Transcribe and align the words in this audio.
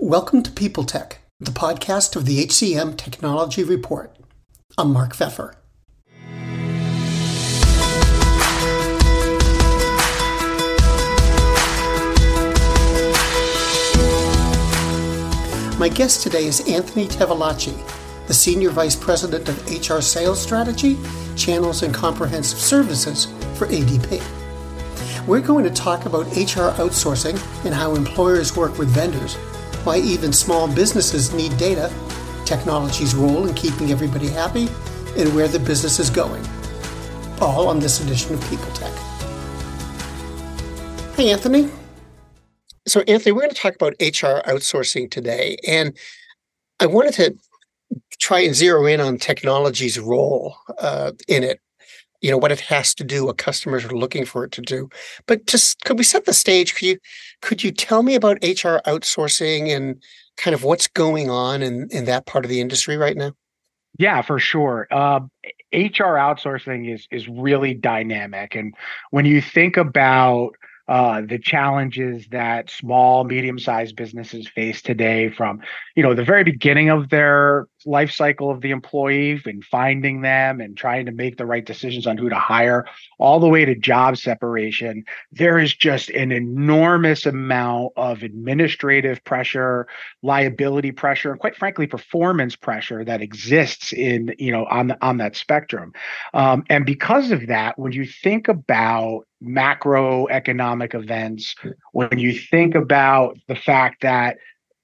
Welcome 0.00 0.44
to 0.44 0.52
People 0.52 0.84
Tech, 0.84 1.22
the 1.40 1.50
podcast 1.50 2.14
of 2.14 2.24
the 2.24 2.46
HCM 2.46 2.96
Technology 2.96 3.64
Report. 3.64 4.16
I'm 4.78 4.92
Mark 4.92 5.12
Feffer. 5.12 5.54
My 15.80 15.88
guest 15.88 16.22
today 16.22 16.44
is 16.44 16.60
Anthony 16.68 17.08
Tavolacci, 17.08 17.76
the 18.28 18.34
Senior 18.34 18.70
Vice 18.70 18.94
President 18.94 19.48
of 19.48 19.66
HR 19.66 20.00
Sales 20.00 20.40
Strategy, 20.40 20.96
Channels, 21.34 21.82
and 21.82 21.92
Comprehensive 21.92 22.60
Services 22.60 23.24
for 23.56 23.66
ADP. 23.66 24.22
We're 25.26 25.40
going 25.40 25.64
to 25.64 25.70
talk 25.70 26.06
about 26.06 26.28
HR 26.28 26.70
outsourcing 26.78 27.34
and 27.64 27.74
how 27.74 27.96
employers 27.96 28.56
work 28.56 28.78
with 28.78 28.88
vendors 28.90 29.36
why 29.88 29.96
even 30.00 30.34
small 30.34 30.68
businesses 30.68 31.32
need 31.32 31.56
data, 31.56 31.90
technology's 32.44 33.14
role 33.14 33.48
in 33.48 33.54
keeping 33.54 33.90
everybody 33.90 34.28
happy, 34.28 34.68
and 35.16 35.34
where 35.34 35.48
the 35.48 35.58
business 35.58 35.98
is 35.98 36.10
going. 36.10 36.46
All 37.40 37.68
on 37.68 37.80
this 37.80 37.98
edition 38.04 38.34
of 38.34 38.50
People 38.50 38.70
Tech. 38.72 38.92
Hey, 41.16 41.30
Anthony. 41.30 41.70
So, 42.86 43.00
Anthony, 43.08 43.32
we're 43.32 43.40
going 43.40 43.54
to 43.54 43.56
talk 43.56 43.76
about 43.76 43.94
HR 43.98 44.46
outsourcing 44.46 45.10
today. 45.10 45.56
And 45.66 45.96
I 46.80 46.84
wanted 46.84 47.14
to 47.14 47.38
try 48.18 48.40
and 48.40 48.54
zero 48.54 48.84
in 48.84 49.00
on 49.00 49.16
technology's 49.16 49.98
role 49.98 50.54
uh, 50.80 51.12
in 51.28 51.42
it 51.42 51.62
you 52.20 52.30
know 52.30 52.38
what 52.38 52.52
it 52.52 52.60
has 52.60 52.94
to 52.94 53.04
do 53.04 53.26
what 53.26 53.38
customers 53.38 53.84
are 53.84 53.96
looking 53.96 54.24
for 54.24 54.44
it 54.44 54.52
to 54.52 54.62
do. 54.62 54.88
But 55.26 55.46
just 55.46 55.84
could 55.84 55.98
we 55.98 56.04
set 56.04 56.24
the 56.24 56.32
stage? 56.32 56.74
Could 56.74 56.88
you 56.88 56.98
could 57.42 57.64
you 57.64 57.70
tell 57.70 58.02
me 58.02 58.14
about 58.14 58.42
hr 58.42 58.80
outsourcing 58.86 59.74
and 59.74 60.02
kind 60.36 60.54
of 60.54 60.64
what's 60.64 60.88
going 60.88 61.30
on 61.30 61.62
in 61.62 61.88
in 61.90 62.04
that 62.06 62.26
part 62.26 62.44
of 62.44 62.48
the 62.48 62.60
industry 62.60 62.96
right 62.96 63.16
now? 63.16 63.32
Yeah 63.98 64.22
for 64.22 64.38
sure. 64.38 64.86
Uh, 64.90 65.20
hr 65.72 66.16
outsourcing 66.18 66.92
is 66.92 67.06
is 67.10 67.28
really 67.28 67.74
dynamic 67.74 68.54
and 68.54 68.74
when 69.10 69.24
you 69.24 69.40
think 69.40 69.76
about 69.76 70.52
uh, 70.88 71.20
the 71.20 71.38
challenges 71.38 72.26
that 72.30 72.70
small, 72.70 73.22
medium-sized 73.22 73.94
businesses 73.94 74.48
face 74.48 74.80
today, 74.80 75.28
from 75.28 75.60
you 75.94 76.02
know 76.02 76.14
the 76.14 76.24
very 76.24 76.42
beginning 76.42 76.88
of 76.88 77.10
their 77.10 77.66
life 77.84 78.10
cycle 78.10 78.50
of 78.50 78.60
the 78.60 78.70
employee 78.70 79.40
and 79.44 79.64
finding 79.64 80.22
them 80.22 80.60
and 80.60 80.76
trying 80.76 81.06
to 81.06 81.12
make 81.12 81.36
the 81.36 81.46
right 81.46 81.64
decisions 81.64 82.06
on 82.06 82.16
who 82.16 82.28
to 82.28 82.34
hire, 82.34 82.86
all 83.18 83.40
the 83.40 83.48
way 83.48 83.64
to 83.64 83.74
job 83.74 84.16
separation, 84.16 85.04
there 85.32 85.58
is 85.58 85.74
just 85.74 86.10
an 86.10 86.32
enormous 86.32 87.26
amount 87.26 87.92
of 87.96 88.22
administrative 88.22 89.22
pressure, 89.24 89.86
liability 90.22 90.92
pressure, 90.92 91.30
and 91.30 91.40
quite 91.40 91.56
frankly, 91.56 91.86
performance 91.86 92.56
pressure 92.56 93.04
that 93.04 93.20
exists 93.20 93.92
in 93.92 94.34
you 94.38 94.52
know 94.52 94.64
on 94.66 94.88
the, 94.88 94.98
on 95.04 95.18
that 95.18 95.36
spectrum. 95.36 95.92
Um, 96.34 96.64
and 96.68 96.84
because 96.84 97.30
of 97.30 97.46
that, 97.48 97.78
when 97.78 97.92
you 97.92 98.06
think 98.06 98.48
about 98.48 99.26
macroeconomic 99.42 100.94
events, 100.94 101.54
when 101.92 102.18
you 102.18 102.36
think 102.38 102.74
about 102.74 103.38
the 103.46 103.56
fact 103.56 104.02
that 104.02 104.38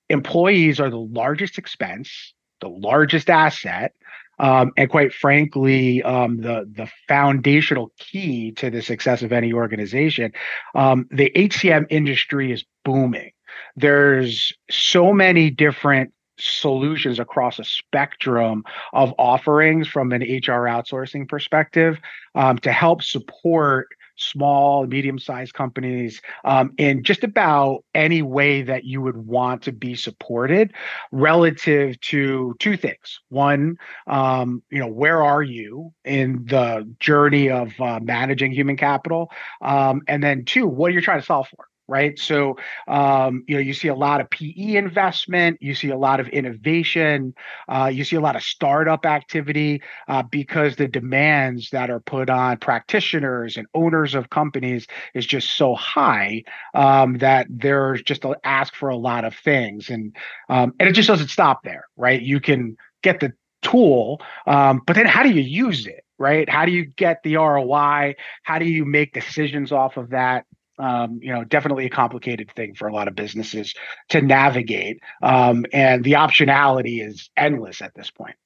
employees 0.08 0.80
are 0.80 0.90
the 0.90 0.98
largest 0.98 1.58
expense, 1.58 2.34
the 2.64 2.70
largest 2.70 3.28
asset, 3.28 3.94
um, 4.38 4.72
and 4.76 4.88
quite 4.90 5.12
frankly, 5.12 6.02
um, 6.02 6.40
the 6.40 6.68
the 6.72 6.88
foundational 7.06 7.92
key 7.98 8.52
to 8.52 8.70
the 8.70 8.82
success 8.82 9.22
of 9.22 9.32
any 9.32 9.52
organization, 9.52 10.32
um, 10.74 11.06
the 11.10 11.30
HCM 11.36 11.86
industry 11.90 12.50
is 12.50 12.64
booming. 12.84 13.30
There's 13.76 14.52
so 14.70 15.12
many 15.12 15.50
different 15.50 16.12
solutions 16.38 17.20
across 17.20 17.60
a 17.60 17.64
spectrum 17.64 18.64
of 18.92 19.14
offerings 19.18 19.86
from 19.86 20.10
an 20.12 20.22
HR 20.22 20.66
outsourcing 20.66 21.28
perspective 21.28 21.98
um, 22.34 22.58
to 22.58 22.72
help 22.72 23.02
support 23.02 23.88
small, 24.16 24.86
medium 24.86 25.18
sized 25.18 25.54
companies 25.54 26.20
um, 26.44 26.72
in 26.78 27.02
just 27.02 27.24
about 27.24 27.84
any 27.94 28.22
way 28.22 28.62
that 28.62 28.84
you 28.84 29.00
would 29.00 29.16
want 29.16 29.62
to 29.62 29.72
be 29.72 29.94
supported 29.94 30.72
relative 31.12 32.00
to 32.00 32.54
two 32.58 32.76
things. 32.76 33.20
One, 33.28 33.76
um, 34.06 34.62
you 34.70 34.78
know, 34.78 34.88
where 34.88 35.22
are 35.22 35.42
you 35.42 35.92
in 36.04 36.44
the 36.46 36.88
journey 37.00 37.50
of 37.50 37.72
uh, 37.80 38.00
managing 38.00 38.52
human 38.52 38.76
capital? 38.76 39.30
Um, 39.60 40.02
and 40.08 40.22
then 40.22 40.44
two, 40.44 40.66
what 40.66 40.90
are 40.90 40.94
you 40.94 41.00
trying 41.00 41.20
to 41.20 41.26
solve 41.26 41.48
for? 41.48 41.66
Right? 41.86 42.18
So, 42.18 42.56
um, 42.88 43.44
you 43.46 43.56
know, 43.56 43.60
you 43.60 43.74
see 43.74 43.88
a 43.88 43.94
lot 43.94 44.20
of 44.20 44.30
PE 44.30 44.76
investment, 44.76 45.58
you 45.60 45.74
see 45.74 45.90
a 45.90 45.96
lot 45.96 46.20
of 46.20 46.28
innovation, 46.28 47.34
uh, 47.68 47.90
you 47.92 48.04
see 48.04 48.16
a 48.16 48.20
lot 48.20 48.36
of 48.36 48.42
startup 48.42 49.04
activity 49.04 49.82
uh, 50.08 50.22
because 50.22 50.76
the 50.76 50.88
demands 50.88 51.70
that 51.70 51.90
are 51.90 52.00
put 52.00 52.30
on 52.30 52.56
practitioners 52.56 53.56
and 53.56 53.66
owners 53.74 54.14
of 54.14 54.30
companies 54.30 54.86
is 55.14 55.26
just 55.26 55.56
so 55.56 55.74
high 55.74 56.42
um, 56.74 57.18
that 57.18 57.46
there's 57.50 58.02
just 58.02 58.24
a 58.24 58.34
ask 58.44 58.74
for 58.74 58.88
a 58.88 58.96
lot 58.96 59.24
of 59.24 59.34
things, 59.34 59.90
and 59.90 60.16
um, 60.48 60.72
and 60.80 60.88
it 60.88 60.92
just 60.92 61.08
doesn't 61.08 61.28
stop 61.28 61.62
there, 61.64 61.84
right? 61.96 62.20
You 62.20 62.40
can 62.40 62.76
get 63.02 63.20
the 63.20 63.32
tool, 63.62 64.20
um, 64.46 64.82
but 64.86 64.96
then 64.96 65.06
how 65.06 65.22
do 65.22 65.30
you 65.30 65.42
use 65.42 65.86
it? 65.86 66.04
right? 66.18 66.48
How 66.48 66.64
do 66.64 66.72
you 66.72 66.84
get 66.84 67.22
the 67.24 67.36
ROI? 67.36 68.14
How 68.44 68.58
do 68.58 68.64
you 68.64 68.84
make 68.84 69.12
decisions 69.12 69.72
off 69.72 69.96
of 69.96 70.10
that? 70.10 70.46
Um, 70.78 71.20
you 71.22 71.32
know, 71.32 71.44
definitely 71.44 71.86
a 71.86 71.90
complicated 71.90 72.50
thing 72.54 72.74
for 72.74 72.88
a 72.88 72.94
lot 72.94 73.08
of 73.08 73.14
businesses 73.14 73.74
to 74.10 74.20
navigate. 74.20 75.00
Um, 75.22 75.66
and 75.72 76.04
the 76.04 76.12
optionality 76.12 77.06
is 77.06 77.30
endless 77.36 77.80
at 77.82 77.94
this 77.94 78.10
point. 78.10 78.36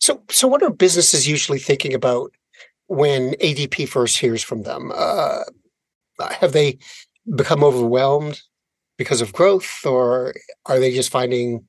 So, 0.00 0.22
so 0.30 0.48
what 0.48 0.62
are 0.62 0.70
businesses 0.70 1.28
usually 1.28 1.58
thinking 1.58 1.94
about 1.94 2.32
when 2.86 3.32
ADP 3.34 3.88
first 3.88 4.18
hears 4.18 4.42
from 4.42 4.62
them? 4.62 4.92
Uh, 4.94 5.42
have 6.40 6.52
they 6.52 6.78
become 7.34 7.64
overwhelmed 7.64 8.40
because 8.98 9.20
of 9.20 9.32
growth, 9.32 9.84
or 9.84 10.34
are 10.66 10.78
they 10.78 10.94
just 10.94 11.10
finding 11.10 11.66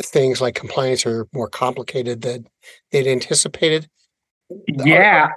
things 0.00 0.40
like 0.40 0.54
compliance 0.54 1.04
are 1.04 1.26
more 1.32 1.48
complicated 1.48 2.22
than 2.22 2.46
they'd 2.90 3.06
anticipated? 3.06 3.88
Yeah, 4.66 5.30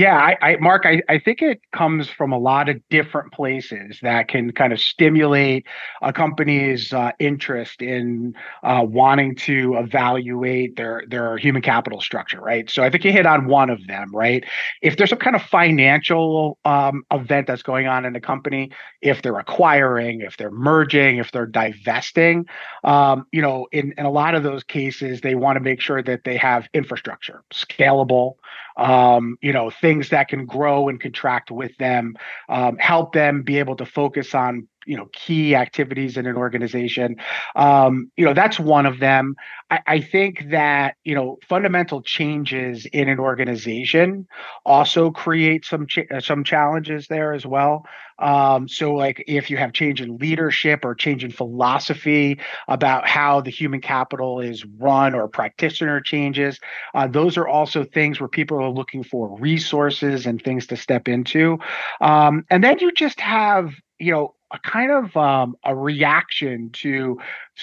yeah, 0.00 0.16
I, 0.16 0.52
I 0.52 0.56
Mark, 0.56 0.86
I, 0.86 1.02
I 1.10 1.18
think 1.18 1.42
it 1.42 1.60
comes 1.72 2.08
from 2.08 2.32
a 2.32 2.38
lot 2.38 2.70
of 2.70 2.80
different 2.88 3.34
places 3.34 3.98
that 4.00 4.28
can 4.28 4.50
kind 4.50 4.72
of 4.72 4.80
stimulate 4.80 5.66
a 6.00 6.10
company's 6.10 6.90
uh, 6.94 7.12
interest 7.18 7.82
in 7.82 8.34
uh, 8.62 8.82
wanting 8.82 9.34
to 9.36 9.74
evaluate 9.76 10.76
their 10.76 11.02
their 11.06 11.36
human 11.36 11.60
capital 11.60 12.00
structure, 12.00 12.40
right? 12.40 12.70
So 12.70 12.82
I 12.82 12.88
think 12.88 13.04
you 13.04 13.12
hit 13.12 13.26
on 13.26 13.46
one 13.46 13.68
of 13.68 13.86
them, 13.88 14.10
right? 14.14 14.42
If 14.80 14.96
there's 14.96 15.10
some 15.10 15.18
kind 15.18 15.36
of 15.36 15.42
financial 15.42 16.56
um, 16.64 17.02
event 17.12 17.46
that's 17.46 17.62
going 17.62 17.86
on 17.86 18.06
in 18.06 18.14
the 18.14 18.20
company, 18.20 18.70
if 19.02 19.20
they're 19.20 19.38
acquiring, 19.38 20.22
if 20.22 20.38
they're 20.38 20.50
merging, 20.50 21.18
if 21.18 21.30
they're 21.30 21.44
divesting, 21.44 22.46
um, 22.84 23.26
you 23.32 23.42
know, 23.42 23.68
in, 23.70 23.92
in 23.98 24.06
a 24.06 24.10
lot 24.10 24.34
of 24.34 24.44
those 24.44 24.64
cases, 24.64 25.20
they 25.20 25.34
want 25.34 25.56
to 25.56 25.60
make 25.60 25.82
sure 25.82 26.02
that 26.02 26.24
they 26.24 26.38
have 26.38 26.70
infrastructure, 26.72 27.42
scalable, 27.52 28.36
um, 28.76 29.36
you 29.40 29.52
know, 29.52 29.70
things 29.70 30.10
that 30.10 30.28
can 30.28 30.46
grow 30.46 30.88
and 30.88 31.00
contract 31.00 31.50
with 31.50 31.76
them, 31.78 32.16
um, 32.48 32.76
help 32.78 33.12
them 33.12 33.42
be 33.42 33.58
able 33.58 33.76
to 33.76 33.86
focus 33.86 34.34
on 34.34 34.68
you 34.86 34.96
know 34.96 35.08
key 35.12 35.54
activities 35.54 36.16
in 36.16 36.26
an 36.26 36.36
organization. 36.36 37.16
Um, 37.56 38.10
you 38.16 38.24
know 38.24 38.34
that's 38.34 38.58
one 38.58 38.86
of 38.86 38.98
them. 38.98 39.34
I, 39.70 39.80
I, 39.86 40.00
think 40.00 40.50
that 40.50 40.96
you 41.04 41.14
know 41.14 41.38
fundamental 41.48 42.02
changes 42.02 42.86
in 42.86 43.08
an 43.08 43.18
organization 43.18 44.26
also 44.64 45.10
create 45.10 45.64
some 45.64 45.86
ch- 45.86 46.10
uh, 46.10 46.20
some 46.20 46.44
challenges 46.44 47.06
there 47.08 47.32
as 47.32 47.46
well. 47.46 47.84
Um, 48.18 48.68
so 48.68 48.92
like 48.92 49.24
if 49.26 49.48
you 49.48 49.56
have 49.56 49.72
change 49.72 50.02
in 50.02 50.18
leadership 50.18 50.84
or 50.84 50.94
change 50.94 51.24
in 51.24 51.30
philosophy 51.30 52.38
about 52.68 53.08
how 53.08 53.40
the 53.40 53.50
human 53.50 53.80
capital 53.80 54.40
is 54.40 54.62
run 54.78 55.14
or 55.14 55.26
practitioner 55.26 56.02
changes 56.02 56.60
uh, 56.94 57.06
those 57.06 57.36
are 57.36 57.48
also 57.48 57.84
things 57.84 58.20
where 58.20 58.28
people 58.28 58.62
are 58.62 58.70
looking 58.70 59.02
for 59.02 59.38
resources 59.38 60.26
and 60.26 60.42
things 60.42 60.66
to 60.68 60.76
step 60.76 61.08
into. 61.08 61.58
Um, 62.00 62.44
and 62.50 62.62
then 62.62 62.78
you 62.78 62.92
just 62.92 63.20
have 63.20 63.72
you 63.98 64.12
know 64.12 64.34
a 64.52 64.58
kind 64.58 64.90
of 64.90 65.16
um, 65.16 65.56
a 65.64 65.74
reaction 65.74 66.70
to 66.70 67.18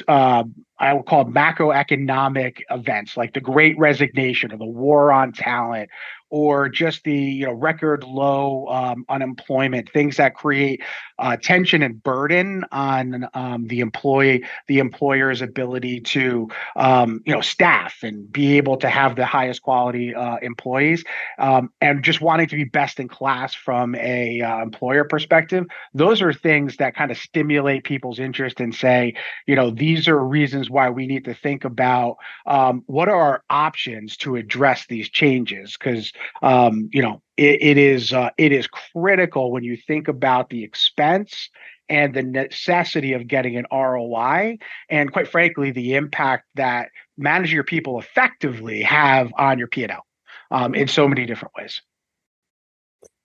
uh, 0.07 0.43
I 0.79 0.93
would 0.93 1.05
call 1.05 1.25
macroeconomic 1.25 2.61
events 2.69 3.17
like 3.17 3.33
the 3.33 3.41
Great 3.41 3.77
Resignation 3.77 4.51
or 4.51 4.57
the 4.57 4.65
war 4.65 5.11
on 5.11 5.33
talent 5.33 5.89
or 6.29 6.67
just 6.69 7.03
the 7.03 7.15
you 7.15 7.45
know 7.45 7.53
record 7.53 8.03
low 8.03 8.67
um, 8.67 9.05
unemployment, 9.09 9.89
things 9.91 10.17
that 10.17 10.35
create 10.35 10.81
uh, 11.19 11.37
tension 11.37 11.81
and 11.81 12.01
burden 12.03 12.65
on 12.71 13.27
um, 13.33 13.67
the 13.67 13.79
employee, 13.79 14.43
the 14.67 14.79
employer's 14.79 15.41
ability 15.41 16.01
to 16.01 16.49
um, 16.75 17.21
you 17.25 17.33
know 17.33 17.41
staff 17.41 17.97
and 18.03 18.31
be 18.31 18.57
able 18.57 18.77
to 18.77 18.89
have 18.89 19.15
the 19.15 19.25
highest 19.25 19.61
quality 19.61 20.13
uh, 20.13 20.37
employees, 20.41 21.03
um, 21.39 21.69
and 21.81 22.03
just 22.03 22.21
wanting 22.21 22.47
to 22.47 22.55
be 22.55 22.65
best 22.65 22.99
in 22.99 23.07
class 23.07 23.53
from 23.53 23.95
a 23.95 24.41
uh, 24.41 24.61
employer 24.61 25.05
perspective. 25.05 25.65
Those 25.93 26.21
are 26.21 26.33
things 26.33 26.77
that 26.77 26.95
kind 26.95 27.11
of 27.11 27.17
stimulate 27.17 27.83
people's 27.83 28.19
interest 28.19 28.59
and 28.59 28.75
say, 28.75 29.13
you 29.45 29.55
know, 29.55 29.71
these 29.77 30.07
are 30.07 30.23
reasons 30.23 30.69
why 30.69 30.89
we 30.89 31.07
need 31.07 31.25
to 31.25 31.33
think 31.33 31.63
about 31.65 32.17
um, 32.45 32.83
what 32.87 33.09
are 33.09 33.19
our 33.19 33.43
options 33.49 34.17
to 34.17 34.35
address 34.35 34.85
these 34.87 35.09
changes 35.09 35.75
because 35.77 36.11
um, 36.41 36.89
you 36.91 37.01
know 37.01 37.21
it, 37.37 37.61
it 37.61 37.77
is 37.77 38.13
uh, 38.13 38.29
it 38.37 38.51
is 38.51 38.67
critical 38.67 39.51
when 39.51 39.63
you 39.63 39.77
think 39.77 40.07
about 40.07 40.49
the 40.49 40.63
expense 40.63 41.49
and 41.89 42.13
the 42.13 42.23
necessity 42.23 43.13
of 43.13 43.27
getting 43.27 43.55
an 43.55 43.65
ROI, 43.71 44.57
and 44.89 45.11
quite 45.11 45.27
frankly, 45.27 45.71
the 45.71 45.95
impact 45.95 46.45
that 46.55 46.89
managing 47.17 47.55
your 47.55 47.63
people 47.63 47.99
effectively 47.99 48.81
have 48.81 49.31
on 49.37 49.57
your 49.57 49.67
P&L 49.67 50.05
um, 50.51 50.75
in 50.75 50.87
so 50.87 51.07
many 51.07 51.25
different 51.25 51.53
ways. 51.55 51.81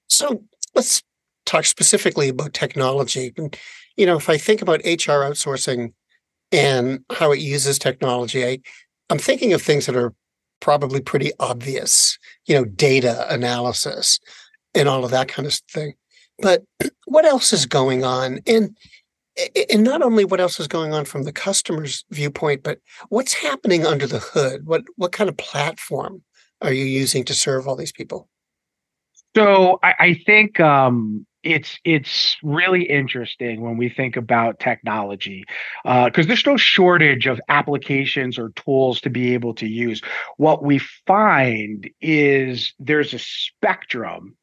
So 0.08 0.44
let's 0.74 1.02
talk 1.44 1.64
specifically 1.64 2.28
about 2.28 2.52
technology. 2.52 3.32
And, 3.36 3.56
you 3.96 4.06
know, 4.06 4.16
if 4.16 4.28
I 4.28 4.38
think 4.38 4.62
about 4.62 4.80
HR 4.80 5.24
outsourcing 5.24 5.92
and 6.52 7.04
how 7.10 7.32
it 7.32 7.40
uses 7.40 7.78
technology, 7.78 8.44
I, 8.44 8.58
I'm 9.10 9.18
thinking 9.18 9.52
of 9.52 9.62
things 9.62 9.86
that 9.86 9.96
are 9.96 10.14
probably 10.60 11.00
pretty 11.00 11.32
obvious, 11.40 12.18
you 12.46 12.54
know, 12.54 12.64
data 12.64 13.26
analysis 13.32 14.20
and 14.74 14.88
all 14.88 15.04
of 15.04 15.10
that 15.10 15.28
kind 15.28 15.46
of 15.46 15.54
thing. 15.70 15.94
But 16.38 16.62
what 17.06 17.24
else 17.24 17.52
is 17.52 17.66
going 17.66 18.04
on? 18.04 18.40
And 18.46 18.76
and 19.72 19.82
not 19.82 20.02
only 20.02 20.26
what 20.26 20.40
else 20.40 20.60
is 20.60 20.68
going 20.68 20.92
on 20.92 21.06
from 21.06 21.22
the 21.22 21.32
customer's 21.32 22.04
viewpoint, 22.10 22.62
but 22.62 22.78
what's 23.08 23.32
happening 23.32 23.86
under 23.86 24.06
the 24.06 24.18
hood? 24.18 24.66
What 24.66 24.84
what 24.96 25.12
kind 25.12 25.30
of 25.30 25.36
platform 25.36 26.22
are 26.60 26.72
you 26.72 26.84
using 26.84 27.24
to 27.24 27.34
serve 27.34 27.66
all 27.66 27.76
these 27.76 27.92
people? 27.92 28.28
So 29.34 29.78
I, 29.82 29.94
I 29.98 30.22
think 30.26 30.60
um, 30.60 31.26
it's 31.42 31.78
it's 31.84 32.36
really 32.42 32.84
interesting 32.84 33.60
when 33.60 33.76
we 33.76 33.88
think 33.88 34.16
about 34.16 34.58
technology 34.58 35.44
because 35.84 36.24
uh, 36.24 36.28
there's 36.28 36.46
no 36.46 36.56
shortage 36.56 37.26
of 37.26 37.40
applications 37.48 38.38
or 38.38 38.50
tools 38.50 39.00
to 39.02 39.10
be 39.10 39.34
able 39.34 39.54
to 39.54 39.66
use. 39.66 40.00
What 40.36 40.62
we 40.62 40.78
find 41.06 41.90
is 42.00 42.74
there's 42.78 43.14
a 43.14 43.18
spectrum 43.18 44.36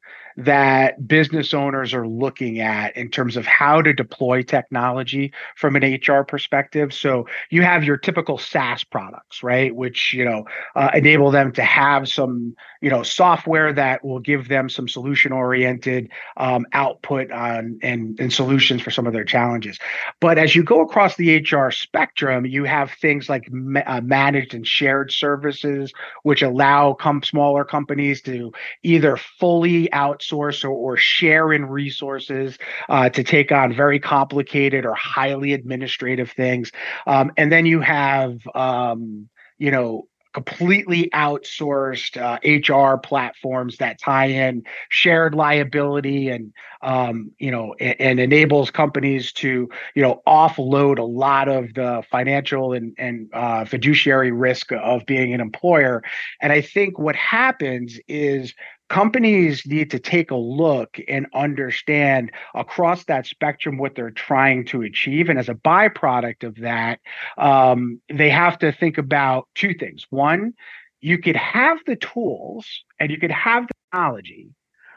that 0.44 1.06
business 1.06 1.52
owners 1.52 1.92
are 1.92 2.06
looking 2.06 2.60
at 2.60 2.96
in 2.96 3.10
terms 3.10 3.36
of 3.36 3.44
how 3.44 3.82
to 3.82 3.92
deploy 3.92 4.42
technology 4.42 5.32
from 5.56 5.76
an 5.76 5.82
HR 5.82 6.22
perspective. 6.22 6.94
So 6.94 7.26
you 7.50 7.62
have 7.62 7.84
your 7.84 7.96
typical 7.96 8.38
SaaS 8.38 8.82
products, 8.82 9.42
right, 9.42 9.74
which 9.74 10.14
you 10.14 10.24
know 10.24 10.46
uh, 10.74 10.90
enable 10.94 11.30
them 11.30 11.52
to 11.52 11.62
have 11.62 12.08
some 12.08 12.54
you 12.80 12.88
know 12.88 13.02
software 13.02 13.72
that 13.72 14.04
will 14.04 14.18
give 14.18 14.48
them 14.48 14.68
some 14.70 14.88
solution 14.88 15.32
oriented 15.32 16.10
um, 16.38 16.66
output 16.72 17.30
on 17.30 17.78
and, 17.82 18.18
and 18.18 18.32
solutions 18.32 18.80
for 18.80 18.90
some 18.90 19.06
of 19.06 19.12
their 19.12 19.24
challenges. 19.24 19.78
But 20.20 20.38
as 20.38 20.56
you 20.56 20.62
go 20.62 20.80
across 20.80 21.16
the 21.16 21.38
HR 21.38 21.70
spectrum, 21.70 22.46
you 22.46 22.64
have 22.64 22.92
things 22.92 23.28
like 23.28 23.50
ma- 23.50 23.82
uh, 23.86 24.00
managed 24.00 24.54
and 24.54 24.66
shared 24.66 25.12
services, 25.12 25.92
which 26.22 26.42
allow 26.42 26.94
come 26.94 27.22
smaller 27.22 27.64
companies 27.64 28.22
to 28.22 28.52
either 28.82 29.16
fully 29.16 29.88
outsource 29.88 30.29
outsource 30.30 30.64
or, 30.64 30.70
or 30.70 30.96
share 30.96 31.52
in 31.52 31.66
resources 31.66 32.58
uh, 32.88 33.08
to 33.10 33.22
take 33.22 33.52
on 33.52 33.72
very 33.72 33.98
complicated 33.98 34.84
or 34.84 34.94
highly 34.94 35.52
administrative 35.52 36.30
things. 36.30 36.72
Um, 37.06 37.32
and 37.36 37.50
then 37.50 37.66
you 37.66 37.80
have, 37.80 38.38
um, 38.54 39.28
you 39.58 39.70
know, 39.70 40.06
completely 40.32 41.10
outsourced 41.12 42.16
uh, 42.16 42.38
HR 42.44 42.96
platforms 42.96 43.78
that 43.78 43.98
tie 43.98 44.26
in 44.26 44.62
shared 44.88 45.34
liability 45.34 46.28
and 46.28 46.52
um, 46.82 47.32
you 47.40 47.50
know 47.50 47.74
and, 47.80 48.00
and, 48.00 48.20
enables 48.20 48.70
companies 48.70 49.32
to 49.32 49.68
you 49.96 50.02
know 50.02 50.22
offload 50.28 50.98
a 50.98 51.02
lot 51.02 51.48
of 51.48 51.74
the 51.74 52.04
financial 52.12 52.72
and 52.72 52.94
and 52.96 53.28
uh, 53.32 53.64
fiduciary 53.64 54.30
risk 54.30 54.70
of 54.70 55.04
being 55.04 55.34
an 55.34 55.40
employer. 55.40 56.00
And 56.40 56.52
I 56.52 56.60
think 56.60 56.96
what 56.96 57.16
happens 57.16 57.98
is 58.06 58.54
companies 58.90 59.64
need 59.66 59.90
to 59.92 59.98
take 59.98 60.30
a 60.30 60.36
look 60.36 60.98
and 61.08 61.26
understand 61.32 62.32
across 62.54 63.04
that 63.04 63.24
spectrum 63.24 63.78
what 63.78 63.94
they're 63.94 64.10
trying 64.10 64.66
to 64.66 64.82
achieve. 64.82 65.30
And 65.30 65.38
as 65.38 65.48
a 65.48 65.54
byproduct 65.54 66.44
of 66.44 66.56
that, 66.56 67.00
um, 67.38 68.00
they 68.12 68.28
have 68.28 68.58
to 68.58 68.72
think 68.72 68.98
about 68.98 69.48
two 69.54 69.72
things. 69.72 70.06
One, 70.10 70.52
you 71.00 71.18
could 71.18 71.36
have 71.36 71.78
the 71.86 71.96
tools 71.96 72.66
and 72.98 73.10
you 73.10 73.18
could 73.18 73.30
have 73.30 73.66
the 73.68 73.74
technology, 73.90 74.48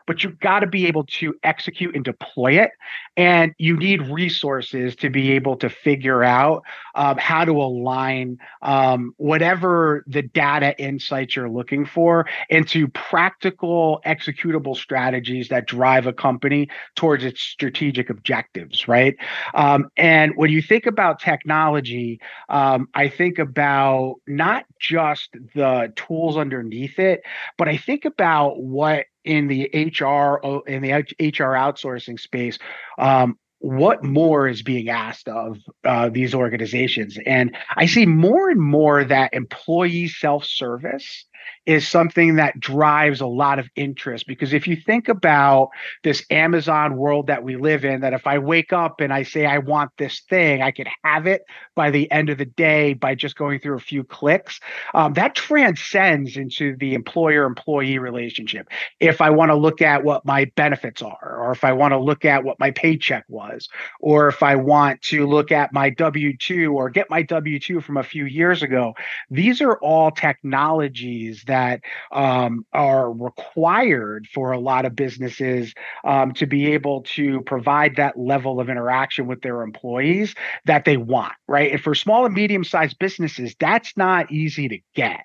but 0.05 0.23
you've 0.23 0.39
got 0.39 0.59
to 0.59 0.67
be 0.67 0.87
able 0.87 1.05
to 1.05 1.33
execute 1.43 1.95
and 1.95 2.03
deploy 2.03 2.59
it. 2.59 2.71
And 3.15 3.53
you 3.57 3.77
need 3.77 4.01
resources 4.07 4.95
to 4.97 5.09
be 5.09 5.31
able 5.31 5.57
to 5.57 5.69
figure 5.69 6.23
out 6.23 6.63
um, 6.95 7.17
how 7.17 7.45
to 7.45 7.51
align 7.51 8.37
um, 8.61 9.13
whatever 9.17 10.03
the 10.07 10.21
data 10.21 10.77
insights 10.79 11.35
you're 11.35 11.49
looking 11.49 11.85
for 11.85 12.25
into 12.49 12.87
practical, 12.87 14.01
executable 14.05 14.75
strategies 14.75 15.49
that 15.49 15.67
drive 15.67 16.07
a 16.07 16.13
company 16.13 16.69
towards 16.95 17.23
its 17.23 17.41
strategic 17.41 18.09
objectives, 18.09 18.87
right? 18.87 19.15
Um, 19.53 19.89
and 19.97 20.33
when 20.35 20.49
you 20.49 20.61
think 20.61 20.85
about 20.85 21.19
technology, 21.19 22.19
um, 22.49 22.87
I 22.93 23.09
think 23.09 23.39
about 23.39 24.15
not 24.27 24.65
just 24.79 25.29
the 25.55 25.93
tools 25.95 26.37
underneath 26.37 26.99
it, 26.99 27.21
but 27.57 27.67
I 27.67 27.77
think 27.77 28.05
about 28.05 28.61
what 28.61 29.05
in 29.23 29.47
the 29.47 29.69
HR 29.73 30.63
in 30.67 30.81
the 30.81 30.91
HR 30.91 31.55
outsourcing 31.55 32.19
space, 32.19 32.59
um, 32.97 33.37
what 33.59 34.03
more 34.03 34.47
is 34.47 34.61
being 34.61 34.89
asked 34.89 35.29
of 35.29 35.57
uh, 35.85 36.09
these 36.09 36.35
organizations? 36.35 37.17
And 37.25 37.55
I 37.77 37.85
see 37.85 38.05
more 38.05 38.49
and 38.49 38.59
more 38.61 39.05
that 39.05 39.33
employee 39.33 40.09
self 40.09 40.43
service 40.45 41.25
is 41.65 41.87
something 41.87 42.35
that 42.35 42.59
drives 42.59 43.21
a 43.21 43.27
lot 43.27 43.59
of 43.59 43.69
interest 43.75 44.27
because 44.27 44.53
if 44.53 44.67
you 44.67 44.75
think 44.75 45.07
about 45.07 45.69
this 46.03 46.25
Amazon 46.29 46.97
world 46.97 47.27
that 47.27 47.43
we 47.43 47.55
live 47.55 47.85
in, 47.85 48.01
that 48.01 48.13
if 48.13 48.27
I 48.27 48.37
wake 48.37 48.73
up 48.73 48.99
and 48.99 49.13
I 49.13 49.23
say 49.23 49.45
I 49.45 49.59
want 49.59 49.91
this 49.97 50.21
thing, 50.29 50.61
I 50.61 50.71
could 50.71 50.87
have 51.03 51.25
it 51.25 51.43
by 51.75 51.89
the 51.89 52.11
end 52.11 52.29
of 52.29 52.37
the 52.37 52.45
day 52.45 52.93
by 52.93 53.15
just 53.15 53.35
going 53.35 53.59
through 53.59 53.77
a 53.77 53.81
few 53.81 54.03
clicks. 54.03 54.59
Um, 54.93 55.13
that 55.13 55.35
transcends 55.35 56.37
into 56.37 56.75
the 56.77 56.93
employer 56.93 57.45
employee 57.45 57.97
relationship. 57.97 58.67
If 58.99 59.21
I 59.21 59.29
want 59.29 59.49
to 59.49 59.55
look 59.55 59.81
at 59.81 60.03
what 60.03 60.25
my 60.25 60.45
benefits 60.55 61.01
are, 61.01 61.37
or 61.39 61.51
if 61.51 61.63
I 61.63 61.73
want 61.73 61.93
to 61.93 61.99
look 61.99 62.25
at 62.25 62.43
what 62.43 62.59
my 62.59 62.71
paycheck 62.71 63.23
was, 63.29 63.69
or 63.99 64.27
if 64.27 64.43
I 64.43 64.55
want 64.55 65.01
to 65.03 65.25
look 65.25 65.51
at 65.51 65.73
my 65.73 65.89
W 65.91 66.35
2 66.37 66.73
or 66.73 66.89
get 66.89 67.09
my 67.09 67.21
W 67.23 67.59
2 67.59 67.81
from 67.81 67.97
a 67.97 68.03
few 68.03 68.25
years 68.25 68.63
ago, 68.63 68.93
these 69.29 69.61
are 69.61 69.77
all 69.77 70.11
technologies 70.11 71.32
that 71.43 71.81
um, 72.11 72.65
are 72.73 73.11
required 73.11 74.27
for 74.33 74.51
a 74.51 74.59
lot 74.59 74.85
of 74.85 74.95
businesses 74.95 75.73
um, 76.03 76.33
to 76.33 76.45
be 76.45 76.73
able 76.73 77.01
to 77.01 77.41
provide 77.41 77.95
that 77.95 78.17
level 78.17 78.59
of 78.59 78.69
interaction 78.69 79.27
with 79.27 79.41
their 79.41 79.61
employees 79.61 80.35
that 80.65 80.85
they 80.85 80.97
want, 80.97 81.33
right? 81.47 81.71
And 81.71 81.81
for 81.81 81.95
small 81.95 82.25
and 82.25 82.33
medium 82.33 82.63
sized 82.63 82.99
businesses, 82.99 83.55
that's 83.59 83.95
not 83.97 84.31
easy 84.31 84.67
to 84.69 84.79
get 84.95 85.21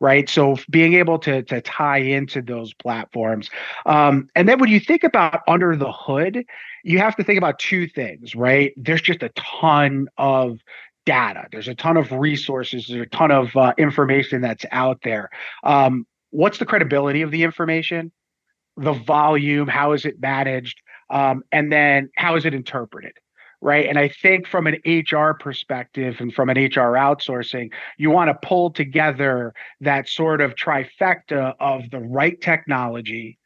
right? 0.00 0.30
So 0.30 0.56
being 0.70 0.94
able 0.94 1.18
to 1.20 1.42
to 1.42 1.60
tie 1.60 1.98
into 1.98 2.42
those 2.42 2.72
platforms. 2.74 3.50
Um, 3.86 4.28
and 4.34 4.48
then 4.48 4.58
when 4.58 4.70
you 4.70 4.80
think 4.80 5.04
about 5.04 5.42
under 5.46 5.76
the 5.76 5.92
hood 5.92 6.44
you 6.82 6.98
have 6.98 7.14
to 7.16 7.22
think 7.22 7.36
about 7.36 7.58
two 7.58 7.86
things 7.86 8.34
right? 8.34 8.72
There's 8.76 9.02
just 9.02 9.22
a 9.22 9.28
ton 9.30 10.08
of 10.16 10.58
data. 11.06 11.46
There's 11.50 11.68
a 11.68 11.74
ton 11.74 11.96
of 11.96 12.12
resources. 12.12 12.86
There's 12.88 13.06
a 13.06 13.16
ton 13.16 13.30
of 13.30 13.56
uh, 13.56 13.72
information 13.78 14.40
that's 14.40 14.64
out 14.70 15.00
there. 15.02 15.30
Um, 15.64 16.06
what's 16.30 16.58
the 16.58 16.66
credibility 16.66 17.22
of 17.22 17.30
the 17.30 17.42
information? 17.42 18.12
The 18.76 18.92
volume? 18.92 19.68
How 19.68 19.92
is 19.92 20.04
it 20.04 20.20
managed? 20.20 20.80
Um, 21.10 21.42
and 21.52 21.72
then 21.72 22.10
how 22.16 22.36
is 22.36 22.44
it 22.44 22.54
interpreted? 22.54 23.12
Right. 23.62 23.86
And 23.86 23.98
I 23.98 24.08
think 24.08 24.46
from 24.46 24.66
an 24.66 24.78
HR 24.86 25.34
perspective 25.34 26.16
and 26.18 26.32
from 26.32 26.48
an 26.48 26.56
HR 26.56 26.96
outsourcing, 26.96 27.70
you 27.98 28.10
want 28.10 28.28
to 28.28 28.46
pull 28.48 28.70
together 28.70 29.52
that 29.82 30.08
sort 30.08 30.40
of 30.40 30.54
trifecta 30.54 31.54
of 31.60 31.90
the 31.90 32.00
right 32.00 32.40
technology, 32.40 33.38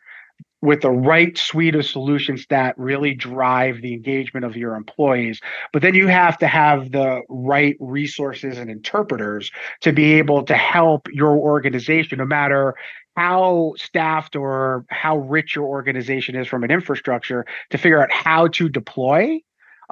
with 0.64 0.80
the 0.80 0.90
right 0.90 1.37
suite 1.37 1.75
of 1.75 1.85
solutions 1.85 2.47
that 2.49 2.76
really 2.78 3.14
drive 3.14 3.83
the 3.83 3.92
engagement 3.92 4.47
of 4.47 4.56
your 4.56 4.75
employees. 4.75 5.40
But 5.73 5.83
then 5.83 5.94
you 5.94 6.09
have 6.09 6.38
to 6.38 6.47
have 6.47 6.90
the 6.90 7.21
right 7.28 7.76
resources 7.80 8.59
and 8.59 8.71
interpreters 8.71 9.50
to 9.83 9.92
be 9.92 10.14
able 10.14 10.42
to 10.44 10.56
help 10.56 11.06
your 11.12 11.37
organization, 11.37 12.18
no 12.18 12.25
matter 12.25 12.75
how 13.14 13.75
staffed 13.76 14.35
or 14.37 14.87
how 14.88 15.18
rich 15.18 15.54
your 15.54 15.66
organization 15.66 16.35
is 16.35 16.49
from 16.49 16.64
an 16.64 16.71
infrastructure 16.71 17.44
to 17.71 17.78
figure 17.78 18.02
out 18.02 18.11
how 18.11 18.49
to 18.49 18.68
deploy 18.68 19.38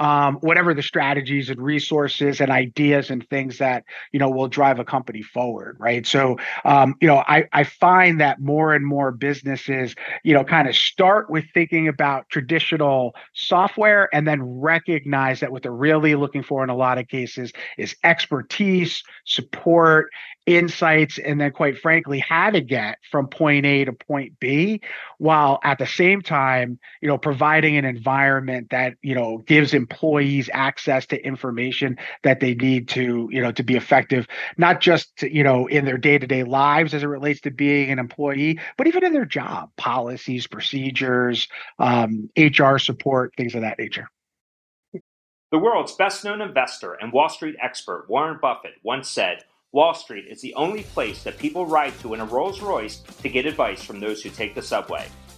um, 0.03 0.35
whatever 0.39 0.75
the 0.75 0.83
strategies 0.83 1.49
and 1.49 1.63
resources 1.63 2.41
and 2.41 2.51
ideas 2.51 3.09
and 3.09 3.27
things 3.29 3.59
that 3.59 3.85
you 4.11 4.19
know 4.19 4.29
will 4.29 4.49
drive 4.49 4.81
a 4.81 4.85
company 4.85 5.23
forward 5.23 5.77
right? 5.79 6.05
So 6.05 6.39
um, 6.65 6.97
you 7.01 7.07
know 7.07 7.23
I, 7.29 7.45
I 7.53 7.63
find 7.63 8.21
that 8.21 8.41
more 8.41 8.75
and 8.75 8.85
more 8.85 9.13
businesses 9.13 9.95
you 10.25 10.35
know 10.35 10.43
kind 10.43 10.69
of 10.69 10.75
start 10.75 11.31
with 11.31 11.45
thinking 11.55 11.87
about 11.87 12.29
traditional 12.31 13.15
software 13.33 14.09
and 14.13 14.27
then 14.27 14.43
recognize 14.43 15.39
that 15.39 15.53
what 15.53 15.63
they're 15.63 15.73
really 15.73 16.17
looking 16.17 16.43
for 16.43 16.65
in 16.65 16.71
a 16.71 16.77
lot 16.77 16.99
of 16.99 17.07
cases 17.07 17.53
is 17.79 17.95
expertise 18.03 19.05
support 19.25 20.11
insights 20.47 21.19
and 21.19 21.41
then 21.41 21.53
quite 21.53 21.79
frankly 21.79 22.19
how 22.19 22.51
to 22.51 22.61
get 22.61 22.99
from 23.09 23.29
point 23.29 23.65
a 23.65 23.85
to 23.85 23.93
point 23.93 24.37
b 24.41 24.81
while 25.19 25.61
at 25.63 25.79
the 25.79 25.87
same 25.87 26.21
time 26.21 26.77
you 27.01 27.07
know 27.07 27.17
providing 27.17 27.77
an 27.77 27.85
environment 27.85 28.69
that 28.71 28.95
you 29.03 29.15
know 29.15 29.39
gives 29.47 29.73
employees 29.73 29.92
access 30.53 31.07
to 31.07 31.25
information 31.25 31.99
that 32.23 32.41
they 32.41 32.55
need 32.55 32.89
to 32.89 33.29
you 33.31 33.41
know 33.41 33.53
to 33.53 33.63
be 33.63 33.77
effective 33.77 34.27
not 34.57 34.81
just 34.81 35.23
you 35.23 35.43
know 35.43 35.67
in 35.67 35.85
their 35.85 35.99
day-to-day 35.99 36.45
lives 36.45 36.95
as 36.95 37.03
it 37.03 37.07
relates 37.07 37.41
to 37.41 37.51
being 37.51 37.91
an 37.91 37.99
employee 37.99 38.59
but 38.77 38.87
even 38.87 39.05
in 39.05 39.13
their 39.13 39.25
job 39.25 39.71
policies 39.77 40.47
procedures 40.47 41.49
um, 41.79 42.29
hr 42.37 42.79
support 42.79 43.33
things 43.37 43.55
of 43.55 43.63
that 43.63 43.79
nature 43.79 44.09
the 45.53 45.59
world's 45.59 45.93
best 45.93 46.25
known 46.25 46.41
investor 46.41 46.95
and 46.95 47.13
Wall 47.13 47.29
Street 47.29 47.57
expert 47.61 48.07
Warren 48.09 48.39
Buffett 48.41 48.73
once 48.83 49.11
said, 49.11 49.45
Wall 49.71 49.93
Street 49.93 50.25
is 50.27 50.41
the 50.41 50.55
only 50.55 50.83
place 50.83 51.23
that 51.25 51.37
people 51.37 51.67
ride 51.67 51.93
to 52.01 52.15
in 52.15 52.21
a 52.21 52.25
Rolls 52.25 52.63
Royce 52.63 53.01
to 53.21 53.29
get 53.29 53.45
advice 53.45 53.83
from 53.83 54.01
those 54.01 54.23
who 54.23 54.31
take 54.31 54.55
the 54.55 54.63
subway. 54.63 55.07